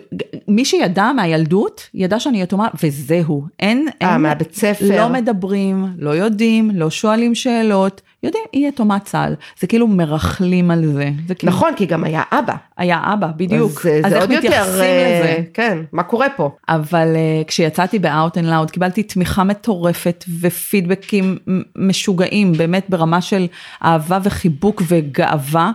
מי 0.48 0.64
שידע 0.64 1.12
מהילדות, 1.16 1.88
ידע 1.94 2.20
שאני 2.20 2.42
יתומה, 2.42 2.68
וזהו. 2.82 3.44
אין, 3.60 3.88
אה, 4.02 4.18
מהבית 4.18 4.54
ספר. 4.54 4.96
לא 4.96 5.08
מדברים, 5.08 5.86
לא 5.98 6.10
יודעים, 6.10 6.70
לא 6.74 6.90
שואלים 6.90 7.34
שאלות, 7.34 8.00
יודעים, 8.22 8.44
היא 8.52 8.68
יתומת 8.68 9.04
צה"ל. 9.04 9.34
זה 9.60 9.66
כאילו 9.66 9.86
מרכלים 9.86 10.70
על 10.70 10.86
זה. 10.92 11.10
זה 11.26 11.34
כאילו, 11.34 11.52
נכון, 11.52 11.72
כי 11.76 11.86
גם 11.86 12.04
היה 12.04 12.22
אבא. 12.32 12.54
היה 12.76 13.00
אבא, 13.12 13.26
בדיוק. 13.36 13.78
אז, 13.78 13.86
אה, 13.86 13.96
אז 13.96 14.10
זה 14.10 14.14
איך 14.16 14.22
עוד 14.22 14.30
יותר, 14.30 14.48
מתייחסים 14.48 14.80
אה, 14.80 15.20
לזה? 15.20 15.42
כן, 15.54 15.78
מה 15.92 16.02
קורה 16.02 16.26
פה? 16.36 16.50
אבל 16.68 17.14
uh, 17.14 17.48
כשיצאתי 17.48 17.98
ב-out 17.98 18.34
and 18.34 18.44
loud 18.44 18.70
קיבלתי 18.70 19.02
תמיכה 19.02 19.44
מטורפת 19.44 20.24
ופידבקים 20.40 21.38
משוגעים, 21.76 22.52
באמת 22.52 22.86
ברמה 22.88 23.20
של 23.20 23.46
אהבה 23.84 24.18
וחיבוק 24.22 24.82
וגאווה, 24.88 25.72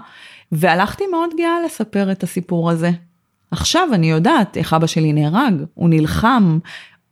והלכתי 0.51 1.03
מאוד 1.11 1.29
גאה 1.37 1.55
לספר 1.65 2.11
את 2.11 2.23
הסיפור 2.23 2.71
הזה. 2.71 2.91
עכשיו 3.51 3.89
אני 3.93 4.11
יודעת 4.11 4.57
איך 4.57 4.73
אבא 4.73 4.87
שלי 4.87 5.13
נהרג, 5.13 5.53
הוא 5.73 5.89
נלחם, 5.89 6.59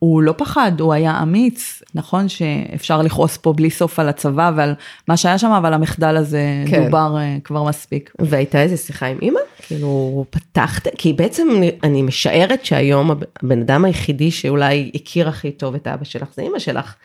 הוא 0.03 0.21
לא 0.21 0.33
פחד, 0.37 0.71
הוא 0.79 0.93
היה 0.93 1.19
אמיץ. 1.23 1.81
נכון 1.95 2.29
שאפשר 2.29 3.01
לכעוס 3.01 3.37
פה 3.37 3.53
בלי 3.53 3.69
סוף 3.69 3.99
על 3.99 4.09
הצבא 4.09 4.51
ועל 4.55 4.73
מה 5.07 5.17
שהיה 5.17 5.37
שם, 5.37 5.51
אבל 5.51 5.73
המחדל 5.73 6.17
הזה 6.17 6.41
כן. 6.67 6.83
דובר 6.85 7.15
uh, 7.17 7.41
כבר 7.43 7.63
מספיק. 7.63 8.11
והייתה 8.19 8.61
איזה 8.61 8.77
שיחה 8.77 9.05
עם 9.05 9.17
אימא? 9.21 9.39
כאילו, 9.67 10.25
פתחת, 10.29 10.87
כי 10.97 11.13
בעצם 11.13 11.47
אני, 11.57 11.71
אני 11.83 12.01
משערת 12.01 12.65
שהיום 12.65 13.11
הב- 13.11 13.23
הבן 13.43 13.61
אדם 13.61 13.85
היחידי 13.85 14.31
שאולי 14.31 14.91
הכיר 14.95 15.29
הכי 15.29 15.51
טוב 15.51 15.75
את 15.75 15.87
אבא 15.87 16.03
שלך 16.03 16.27
זה 16.35 16.41
אימא 16.41 16.59
שלך. 16.59 16.95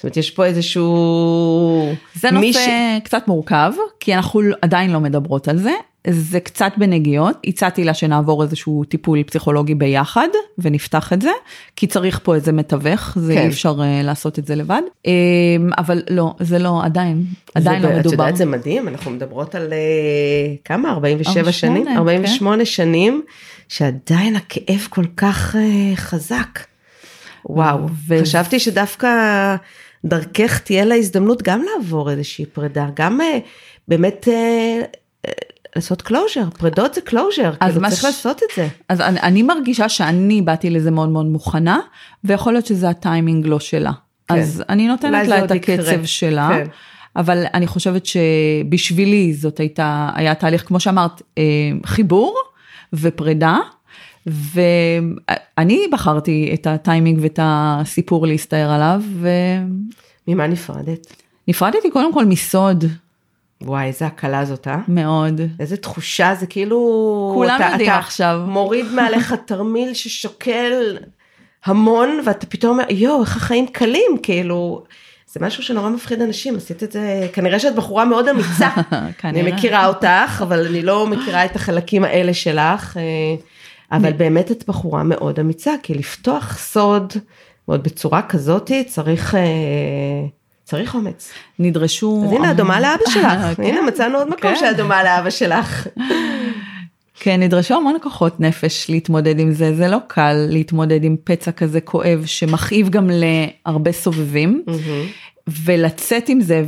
זאת 0.00 0.04
אומרת, 0.04 0.16
יש 0.16 0.30
פה 0.30 0.44
איזשהו... 0.44 1.92
זה 2.14 2.30
נושא 2.30 2.40
מישהו- 2.46 2.62
קצת 3.04 3.28
מורכב, 3.28 3.72
כי 4.00 4.14
אנחנו 4.14 4.40
עדיין 4.62 4.90
לא 4.90 5.00
מדברות 5.00 5.48
על 5.48 5.58
זה. 5.58 5.70
זה 6.10 6.40
קצת 6.40 6.72
בנגיעות, 6.76 7.36
הצעתי 7.46 7.84
לה 7.84 7.94
שנעבור 7.94 8.42
איזשהו 8.42 8.84
טיפול 8.84 9.22
פסיכולוגי 9.22 9.74
ביחד 9.74 10.28
ונפתח 10.58 11.12
את 11.12 11.22
זה, 11.22 11.30
כי 11.76 11.86
צריך 11.86 12.20
פה 12.22 12.34
איזה 12.34 12.52
מתווך, 12.52 13.12
זה 13.18 13.34
כן. 13.34 13.40
אי 13.40 13.48
אפשר 13.48 13.74
uh, 13.80 13.82
לעשות 14.04 14.38
את 14.38 14.46
זה 14.46 14.54
לבד, 14.54 14.82
um, 15.06 15.08
אבל 15.78 16.02
לא, 16.10 16.34
זה 16.40 16.58
לא, 16.58 16.80
עדיין, 16.84 17.24
עדיין 17.54 17.82
זה, 17.82 17.88
לא 17.88 17.92
את 17.94 17.98
מדובר. 17.98 18.22
יודעת, 18.24 18.36
זה 18.36 18.44
מדהים, 18.46 18.88
אנחנו 18.88 19.10
מדברות 19.10 19.54
על 19.54 19.72
אה, 19.72 19.76
כמה? 20.64 20.90
47 20.92 21.40
48, 21.40 21.52
שנים? 21.52 21.84
כן. 21.84 21.96
48 21.96 22.64
שנים, 22.64 23.22
שעדיין 23.68 24.36
הכאב 24.36 24.86
כל 24.90 25.04
כך 25.16 25.56
אה, 25.56 25.96
חזק. 25.96 26.58
וואו, 27.46 27.78
ו- 28.08 28.20
חשבתי 28.22 28.58
שדווקא 28.60 29.08
דרכך 30.04 30.58
תהיה 30.58 30.84
לה 30.84 30.94
הזדמנות 30.94 31.42
גם 31.42 31.62
לעבור 31.62 32.10
איזושהי 32.10 32.46
פרידה, 32.46 32.86
גם 32.96 33.20
אה, 33.20 33.38
באמת 33.88 34.28
אה, 34.28 34.34
אה, 35.26 35.32
לעשות 35.76 36.02
closure, 36.02 36.50
פרידות 36.58 36.94
זה 36.94 37.00
closure, 37.00 37.52
כאילו 37.60 37.80
צריך 37.88 38.00
ש- 38.00 38.04
לעשות 38.04 38.42
את 38.42 38.48
זה. 38.56 38.68
אז 38.88 39.00
אני, 39.00 39.20
אני 39.20 39.42
מרגישה 39.42 39.88
שאני 39.88 40.42
באתי 40.42 40.70
לזה 40.70 40.90
מאוד 40.90 41.08
מאוד 41.08 41.26
מוכנה, 41.26 41.78
ויכול 42.24 42.52
להיות 42.52 42.66
שזה 42.66 42.88
הטיימינג 42.88 43.46
לא 43.46 43.60
שלה. 43.60 43.92
כן. 44.28 44.34
אז 44.34 44.64
אני 44.68 44.88
נותנת 44.88 45.28
לה 45.28 45.44
את, 45.44 45.50
יקרה. 45.50 45.74
הקצב 45.74 46.04
שלה. 46.04 46.48
כן. 46.52 46.64
אבל 47.16 47.44
אני 47.54 47.66
חושבת 47.66 48.06
שבשבילי 48.06 49.34
זאת 49.34 49.58
הייתה, 49.60 50.10
היה 50.14 50.34
תהליך, 50.34 50.68
כמו 50.68 50.80
שאמרת, 50.80 51.22
חיבור 51.86 52.36
ופרידה, 52.92 53.58
ואני 54.26 55.86
בחרתי 55.92 56.50
את 56.54 56.66
הטיימינג 56.66 57.18
ואת 57.22 57.38
הסיפור 57.42 58.26
להסתער 58.26 58.70
עליו, 58.70 59.02
ממה 60.28 60.46
נפרדת? 60.46 61.12
ונפרדתי 61.48 61.90
קודם 61.90 62.12
כל 62.12 62.24
מסוד, 62.24 62.84
וואי, 63.62 63.86
איזה 63.86 64.06
הקלה 64.06 64.44
זאת, 64.44 64.68
אה? 64.68 64.78
מאוד. 64.88 65.40
איזה 65.60 65.76
תחושה, 65.76 66.34
זה 66.34 66.46
כאילו... 66.46 67.30
כולם 67.34 67.56
אתה, 67.56 67.68
יודעים 67.70 67.90
אתה 67.90 67.98
עכשיו. 67.98 68.40
מוריד 68.46 68.86
מעליך 68.94 69.34
תרמיל 69.46 69.94
ששוקל 69.94 70.96
המון, 71.64 72.20
ואתה 72.24 72.46
פתאום 72.46 72.72
אומר, 72.72 72.84
יואו, 72.90 73.22
איך 73.22 73.36
החיים 73.36 73.66
קלים, 73.66 74.16
כאילו... 74.22 74.84
זה 75.32 75.40
משהו 75.40 75.62
שנורא 75.62 75.90
מפחיד 75.90 76.22
אנשים, 76.22 76.56
עשית 76.56 76.82
את 76.82 76.92
זה, 76.92 77.28
כנראה 77.32 77.58
שאת 77.58 77.74
בחורה 77.74 78.04
מאוד 78.04 78.28
אמיצה. 78.28 78.68
אני 78.92 79.12
כנראה. 79.18 79.54
מכירה 79.54 79.86
אותך, 79.86 80.42
אבל 80.42 80.66
אני 80.66 80.82
לא 80.82 81.06
מכירה 81.06 81.44
את 81.44 81.56
החלקים 81.56 82.04
האלה 82.04 82.34
שלך, 82.34 82.96
אה, 82.96 83.02
אבל 83.92 84.12
באמת 84.12 84.50
את 84.50 84.64
בחורה 84.68 85.02
מאוד 85.02 85.40
אמיצה, 85.40 85.74
כי 85.82 85.94
לפתוח 85.94 86.58
סוד, 86.58 87.12
ועוד 87.68 87.82
בצורה 87.82 88.22
כזאת, 88.22 88.70
צריך, 88.86 89.34
אה, 89.34 89.40
צריך 90.64 90.94
אומץ. 90.94 91.32
נדרשו... 91.58 92.22
אז 92.26 92.32
הנה, 92.32 92.50
את 92.50 92.56
דומה 92.56 92.80
לאבא 92.80 93.04
שלך, 93.08 93.42
כן, 93.56 93.62
הנה 93.62 93.82
מצאנו 93.82 94.18
עוד 94.18 94.28
מקום 94.28 94.54
כן. 94.54 94.56
שאת 94.60 94.76
דומה 94.76 95.04
לאבא 95.04 95.30
שלך. 95.30 95.86
כן, 97.14 97.42
נדרשו 97.42 97.74
המון 97.74 97.96
כוחות 98.02 98.40
נפש 98.40 98.90
להתמודד 98.90 99.38
עם 99.38 99.52
זה, 99.52 99.74
זה 99.74 99.88
לא 99.88 99.98
קל 100.06 100.46
להתמודד 100.48 101.04
עם 101.04 101.16
פצע 101.24 101.52
כזה 101.52 101.80
כואב 101.80 102.22
שמכאיב 102.26 102.88
גם 102.88 103.10
להרבה 103.12 103.92
סובבים, 103.92 104.64
ולצאת 105.64 106.28
עם 106.28 106.40
זה, 106.40 106.64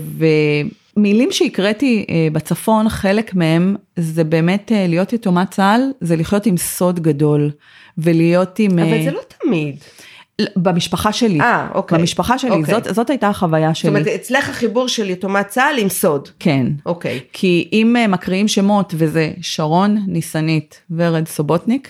ומילים 0.96 1.32
שהקראתי 1.32 2.06
אה, 2.10 2.28
בצפון, 2.32 2.88
חלק 2.88 3.34
מהם 3.34 3.76
זה 3.96 4.24
באמת 4.24 4.72
אה, 4.72 4.86
להיות 4.86 5.12
יתומת 5.12 5.50
צה"ל, 5.50 5.80
זה 6.00 6.16
לחיות 6.16 6.46
עם 6.46 6.56
סוד 6.56 7.00
גדול, 7.00 7.50
ולהיות 7.98 8.58
עם... 8.58 8.78
אבל 8.78 8.92
אה, 8.92 9.02
זה 9.04 9.10
לא 9.10 9.20
תמיד. 9.42 9.76
במשפחה 10.56 11.12
שלי, 11.12 11.40
אה, 11.40 11.68
אוקיי. 11.74 11.98
במשפחה 11.98 12.38
שלי, 12.38 12.50
אוקיי. 12.50 12.74
זאת, 12.74 12.94
זאת 12.94 13.10
הייתה 13.10 13.28
החוויה 13.28 13.68
זאת 13.68 13.76
שלי, 13.76 13.88
אומרת, 13.88 14.06
אצלך 14.06 14.48
החיבור 14.48 14.88
של 14.88 15.10
יתומת 15.10 15.48
צה"ל 15.48 15.78
עם 15.78 15.88
סוד. 15.88 16.28
כן. 16.38 16.66
אוקיי. 16.86 17.20
כי 17.32 17.68
אם 17.72 17.96
מקריאים 18.08 18.48
שמות 18.48 18.94
וזה 18.96 19.30
שרון 19.40 19.98
ניסנית 20.06 20.80
ורד 20.90 21.28
סובוטניק, 21.28 21.88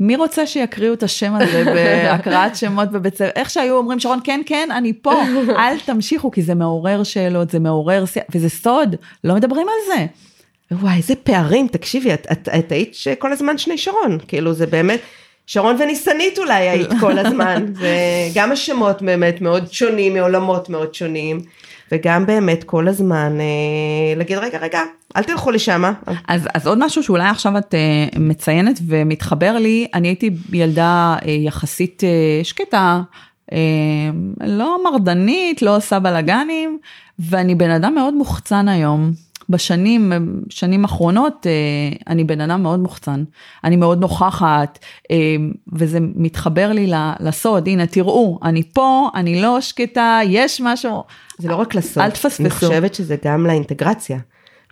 מי 0.00 0.16
רוצה 0.16 0.46
שיקריאו 0.46 0.94
את 0.94 1.02
השם 1.02 1.34
הזה 1.34 1.64
בהקראת 1.74 2.56
שמות 2.56 2.90
בבית 2.90 3.14
ספר? 3.14 3.30
איך 3.36 3.50
שהיו 3.50 3.76
אומרים 3.76 4.00
שרון, 4.00 4.18
כן, 4.24 4.40
כן, 4.46 4.68
אני 4.72 4.92
פה, 5.02 5.22
אל 5.56 5.78
תמשיכו, 5.84 6.30
כי 6.30 6.42
זה 6.42 6.54
מעורר 6.54 7.02
שאלות, 7.02 7.50
זה 7.50 7.58
מעורר, 7.58 8.04
וזה 8.34 8.48
סוד, 8.48 8.96
לא 9.24 9.34
מדברים 9.34 9.66
על 9.68 9.96
זה. 9.96 10.06
וואי, 10.70 10.96
איזה 10.96 11.14
פערים, 11.14 11.68
תקשיבי, 11.68 12.14
את, 12.14 12.26
את, 12.32 12.48
את 12.58 12.72
היית 12.72 12.96
כל 13.18 13.32
הזמן 13.32 13.58
שני 13.58 13.78
שרון, 13.78 14.18
כאילו 14.28 14.52
זה 14.52 14.66
באמת, 14.66 15.00
שרון 15.46 15.76
וניסנית 15.78 16.38
אולי 16.38 16.68
היית 16.68 16.90
כל 17.00 17.18
הזמן, 17.18 17.66
זה 17.74 17.96
גם 18.34 18.52
השמות 18.52 19.02
באמת 19.02 19.40
מאוד 19.40 19.72
שונים, 19.72 20.14
מעולמות 20.14 20.68
מאוד 20.68 20.94
שונים, 20.94 21.40
וגם 21.92 22.26
באמת 22.26 22.64
כל 22.64 22.88
הזמן 22.88 23.40
אה, 23.40 24.14
להגיד, 24.16 24.38
רגע, 24.38 24.58
רגע, 24.58 24.80
אל 25.16 25.22
תלכו 25.22 25.50
לשם. 25.50 25.82
אז, 26.28 26.48
אז 26.54 26.66
עוד 26.66 26.78
משהו 26.84 27.02
שאולי 27.02 27.28
עכשיו 27.28 27.58
את 27.58 27.74
uh, 27.74 28.18
מציינת 28.18 28.80
ומתחבר 28.86 29.58
לי, 29.58 29.86
אני 29.94 30.08
הייתי 30.08 30.30
ילדה 30.52 31.16
uh, 31.20 31.24
יחסית 31.28 32.02
uh, 32.02 32.44
שקטה, 32.44 33.00
uh, 33.50 33.54
לא 34.40 34.80
מרדנית, 34.84 35.62
לא 35.62 35.76
עושה 35.76 35.98
בלאגנים, 35.98 36.78
ואני 37.18 37.54
בן 37.54 37.70
אדם 37.70 37.94
מאוד 37.94 38.14
מוחצן 38.14 38.68
היום. 38.68 39.12
בשנים, 39.48 40.12
שנים 40.48 40.84
אחרונות, 40.84 41.46
uh, 41.46 42.02
אני 42.06 42.24
בן 42.24 42.40
אדם 42.40 42.62
מאוד 42.62 42.80
מוחצן. 42.80 43.24
אני 43.64 43.76
מאוד 43.76 44.00
נוכחת, 44.00 44.78
uh, 44.78 45.10
וזה 45.72 45.98
מתחבר 46.00 46.72
לי 46.72 46.92
לסוד, 47.20 47.68
הנה 47.68 47.86
תראו, 47.86 48.38
אני 48.42 48.62
פה, 48.72 49.08
אני 49.14 49.42
לא 49.42 49.60
שקטה, 49.60 50.20
יש 50.24 50.60
משהו. 50.60 51.04
זה 51.38 51.48
לא 51.48 51.56
רק 51.56 51.74
לסוד, 51.74 52.02
אל 52.02 52.10
תפספסו. 52.10 52.42
אני 52.42 52.50
חושבת 52.50 52.94
שזה 52.94 53.16
גם 53.24 53.46
לאינטגרציה, 53.46 54.18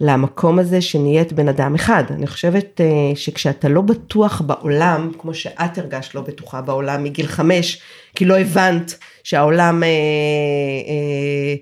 למקום 0.00 0.58
הזה 0.58 0.80
שנהיית 0.80 1.32
בן 1.32 1.48
אדם 1.48 1.74
אחד. 1.74 2.04
אני 2.10 2.26
חושבת 2.26 2.80
אה, 2.80 3.16
שכשאתה 3.16 3.68
לא 3.68 3.80
בטוח 3.80 4.40
בעולם, 4.40 5.10
כמו 5.18 5.34
שאת 5.34 5.78
הרגשת 5.78 6.14
לא 6.14 6.20
בטוחה 6.20 6.60
בעולם 6.60 7.04
מגיל 7.04 7.26
חמש, 7.26 7.80
כי 8.14 8.24
לא 8.24 8.38
הבנת 8.38 8.94
שהעולם, 9.24 9.82
אה, 9.82 9.88
אה, 9.88 11.54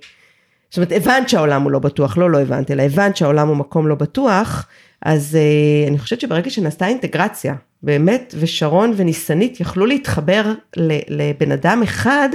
זאת 0.74 0.78
אומרת 0.78 0.92
הבנת 0.92 1.28
שהעולם 1.28 1.62
הוא 1.62 1.70
לא 1.70 1.78
בטוח, 1.78 2.18
לא 2.18 2.30
לא 2.30 2.40
הבנת, 2.40 2.70
אלא 2.70 2.82
הבנת 2.82 3.16
שהעולם 3.16 3.48
הוא 3.48 3.56
מקום 3.56 3.88
לא 3.88 3.94
בטוח, 3.94 4.66
אז 5.02 5.36
אה, 5.36 5.88
אני 5.88 5.98
חושבת 5.98 6.20
שברגע 6.20 6.50
שנעשתה 6.50 6.86
אינטגרציה, 6.86 7.54
באמת, 7.82 8.34
ושרון 8.38 8.92
וניסנית 8.96 9.60
יכלו 9.60 9.86
להתחבר 9.86 10.52
לבן 11.08 11.52
אדם 11.52 11.82
אחד, 11.82 12.28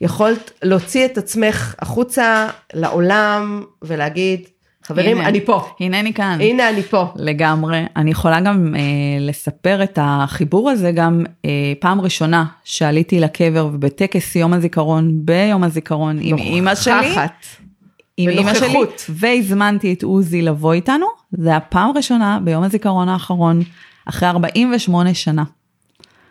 יכולת 0.00 0.50
להוציא 0.62 1.06
את 1.06 1.18
עצמך 1.18 1.74
החוצה 1.78 2.48
לעולם 2.74 3.64
ולהגיד, 3.82 4.40
חברים, 4.86 5.16
הנה. 5.18 5.28
אני 5.28 5.40
פה. 5.46 5.64
הנני 5.80 6.12
כאן. 6.14 6.38
הנה 6.40 6.68
אני 6.68 6.82
פה. 6.82 7.04
לגמרי. 7.16 7.82
אני 7.96 8.10
יכולה 8.10 8.40
גם 8.40 8.74
אה, 8.76 8.80
לספר 9.20 9.82
את 9.82 9.98
החיבור 10.02 10.70
הזה 10.70 10.92
גם 10.92 11.24
אה, 11.44 11.50
פעם 11.80 12.00
ראשונה 12.00 12.44
שעליתי 12.64 13.20
לקבר 13.20 13.68
ובטקס 13.72 14.36
יום 14.36 14.52
הזיכרון, 14.52 15.10
ביום 15.14 15.64
הזיכרון 15.64 16.18
עם 16.20 16.38
אימא 16.38 16.74
שלי. 16.74 17.08
נוכחת. 17.08 17.44
עם 18.16 18.30
אימא 18.30 18.54
שלי. 18.54 18.78
והזמנתי 19.08 19.92
את 19.92 20.02
עוזי 20.02 20.42
לבוא 20.42 20.72
איתנו, 20.72 21.06
זה 21.32 21.56
הפעם 21.56 21.90
הראשונה 21.90 22.38
ביום 22.44 22.62
הזיכרון 22.62 23.08
האחרון, 23.08 23.62
אחרי 24.06 24.28
48 24.28 25.14
שנה. 25.14 25.44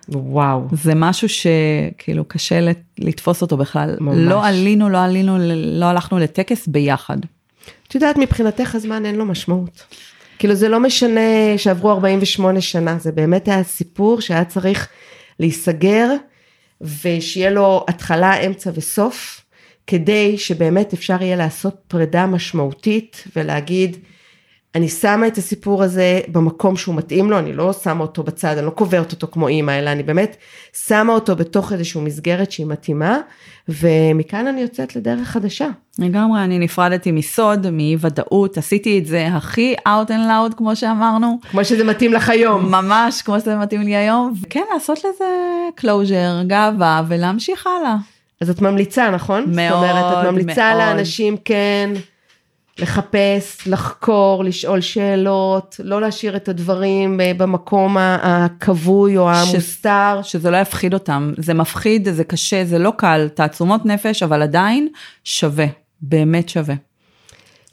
וואו. 0.09 0.67
זה 0.71 0.95
משהו 0.95 1.27
שכאילו 1.29 2.23
קשה 2.27 2.61
לת- 2.61 2.77
לתפוס 2.99 3.41
אותו 3.41 3.57
בכלל. 3.57 3.95
ממש. 3.99 4.15
לא 4.17 4.45
עלינו, 4.45 4.89
לא 4.89 4.97
עלינו, 5.03 5.37
לא 5.55 5.85
הלכנו 5.85 6.19
לטקס 6.19 6.67
ביחד. 6.67 7.17
את 7.87 7.95
יודעת, 7.95 8.17
מבחינתך 8.17 8.75
הזמן 8.75 9.05
אין 9.05 9.15
לו 9.15 9.25
משמעות. 9.25 9.83
כאילו 10.39 10.55
זה 10.55 10.69
לא 10.69 10.79
משנה 10.79 11.57
שעברו 11.57 11.91
48 11.91 12.61
שנה, 12.61 12.97
זה 12.99 13.11
באמת 13.11 13.47
היה 13.47 13.63
סיפור 13.63 14.21
שהיה 14.21 14.45
צריך 14.45 14.87
להיסגר, 15.39 16.09
ושיהיה 16.81 17.49
לו 17.49 17.85
התחלה, 17.87 18.37
אמצע 18.37 18.71
וסוף, 18.73 19.41
כדי 19.87 20.37
שבאמת 20.37 20.93
אפשר 20.93 21.21
יהיה 21.21 21.35
לעשות 21.35 21.75
פרידה 21.87 22.25
משמעותית 22.25 23.23
ולהגיד, 23.35 23.97
אני 24.75 24.89
שמה 24.89 25.27
את 25.27 25.38
הסיפור 25.38 25.83
הזה 25.83 26.19
במקום 26.27 26.77
שהוא 26.77 26.95
מתאים 26.95 27.31
לו, 27.31 27.39
אני 27.39 27.53
לא 27.53 27.73
שמה 27.73 28.01
אותו 28.01 28.23
בצד, 28.23 28.57
אני 28.57 28.65
לא 28.65 28.71
קוברת 28.71 29.11
אותו 29.11 29.27
כמו 29.31 29.47
אימא, 29.47 29.71
אלא 29.71 29.89
אני 29.89 30.03
באמת 30.03 30.38
שמה 30.88 31.13
אותו 31.13 31.35
בתוך 31.35 31.73
איזושהי 31.73 32.01
מסגרת 32.01 32.51
שהיא 32.51 32.65
מתאימה, 32.65 33.19
ומכאן 33.69 34.47
אני 34.47 34.61
יוצאת 34.61 34.95
לדרך 34.95 35.27
חדשה. 35.27 35.67
לגמרי, 35.99 36.43
אני 36.43 36.59
נפרדתי 36.59 37.11
מסוד, 37.11 37.69
מאי 37.69 37.95
ודאות, 37.99 38.57
עשיתי 38.57 38.99
את 38.99 39.05
זה 39.05 39.27
הכי 39.27 39.75
out 39.88 40.09
and 40.09 40.51
loud, 40.51 40.55
כמו 40.57 40.75
שאמרנו. 40.75 41.39
כמו 41.51 41.65
שזה 41.65 41.83
מתאים 41.83 42.13
לך 42.13 42.29
היום. 42.29 42.71
ממש 42.71 43.21
כמו 43.21 43.39
שזה 43.39 43.55
מתאים 43.55 43.81
לי 43.81 43.95
היום. 43.95 44.33
כן, 44.49 44.63
לעשות 44.73 44.97
לזה 44.97 45.25
closure, 45.79 46.47
גאווה, 46.47 47.03
ולהמשיך 47.07 47.67
הלאה. 47.67 47.95
אז 48.41 48.49
את 48.49 48.61
ממליצה, 48.61 49.09
נכון? 49.09 49.45
זאת 49.45 49.55
מאוד, 49.55 49.73
אומרת, 49.73 50.13
את 50.25 50.31
ממליצה 50.31 50.69
מאוד. 50.69 50.77
לאנשים 50.77 51.35
כן 51.45 51.89
לחפש, 52.79 53.67
לחקור, 53.67 54.43
לשאול 54.43 54.81
שאלות, 54.81 55.75
לא 55.83 56.01
להשאיר 56.01 56.35
את 56.35 56.49
הדברים 56.49 57.21
אה, 57.21 57.31
במקום 57.38 57.97
הכבוי 57.99 59.17
או 59.17 59.31
המוסתר. 59.31 60.19
שזה 60.23 60.51
לא 60.51 60.57
יפחיד 60.57 60.93
אותם. 60.93 61.33
זה 61.38 61.53
מפחיד, 61.53 62.09
זה 62.11 62.23
קשה, 62.23 62.65
זה 62.65 62.79
לא 62.79 62.93
קל, 62.97 63.27
תעצומות 63.33 63.85
נפש, 63.85 64.23
אבל 64.23 64.41
עדיין 64.41 64.88
שווה, 65.23 65.65
באמת 66.01 66.49
שווה. 66.49 66.75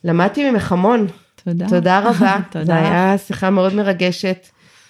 למדתי 0.04 0.50
ממך 0.50 0.72
המון. 0.72 1.06
תודה. 1.44 1.68
תודה 1.68 2.00
רבה. 2.00 2.36
תודה. 2.50 2.64
זו 2.64 2.72
הייתה 2.72 3.14
שיחה 3.26 3.50
מאוד 3.50 3.74
מרגשת. 3.74 4.46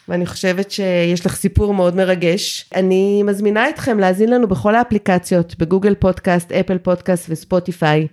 ואני 0.09 0.27
חושבת 0.27 0.71
שיש 0.71 1.27
לך 1.27 1.37
סיפור 1.37 1.75
מאוד 1.75 1.97
מרגש. 1.97 2.69
אני 2.75 3.23
מזמינה 3.23 3.69
אתכם 3.69 3.99
להאזין 3.99 4.31
לנו 4.31 4.49
בכל 4.49 4.75
האפליקציות, 4.75 5.55
בגוגל 5.59 5.95
פודקאסט, 5.95 6.53
אפל 6.53 6.79
פודקאסט 6.79 7.27
וספוטיפיי. 7.29 8.07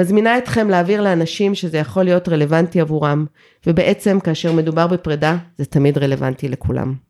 מזמינה 0.00 0.38
אתכם 0.38 0.70
להעביר 0.70 1.02
לאנשים 1.02 1.54
שזה 1.54 1.78
יכול 1.78 2.04
להיות 2.04 2.28
רלוונטי 2.28 2.80
עבורם, 2.80 3.26
ובעצם 3.66 4.20
כאשר 4.20 4.52
מדובר 4.52 4.86
בפרידה, 4.86 5.36
זה 5.58 5.64
תמיד 5.64 5.98
רלוונטי 5.98 6.48
לכולם. 6.48 7.09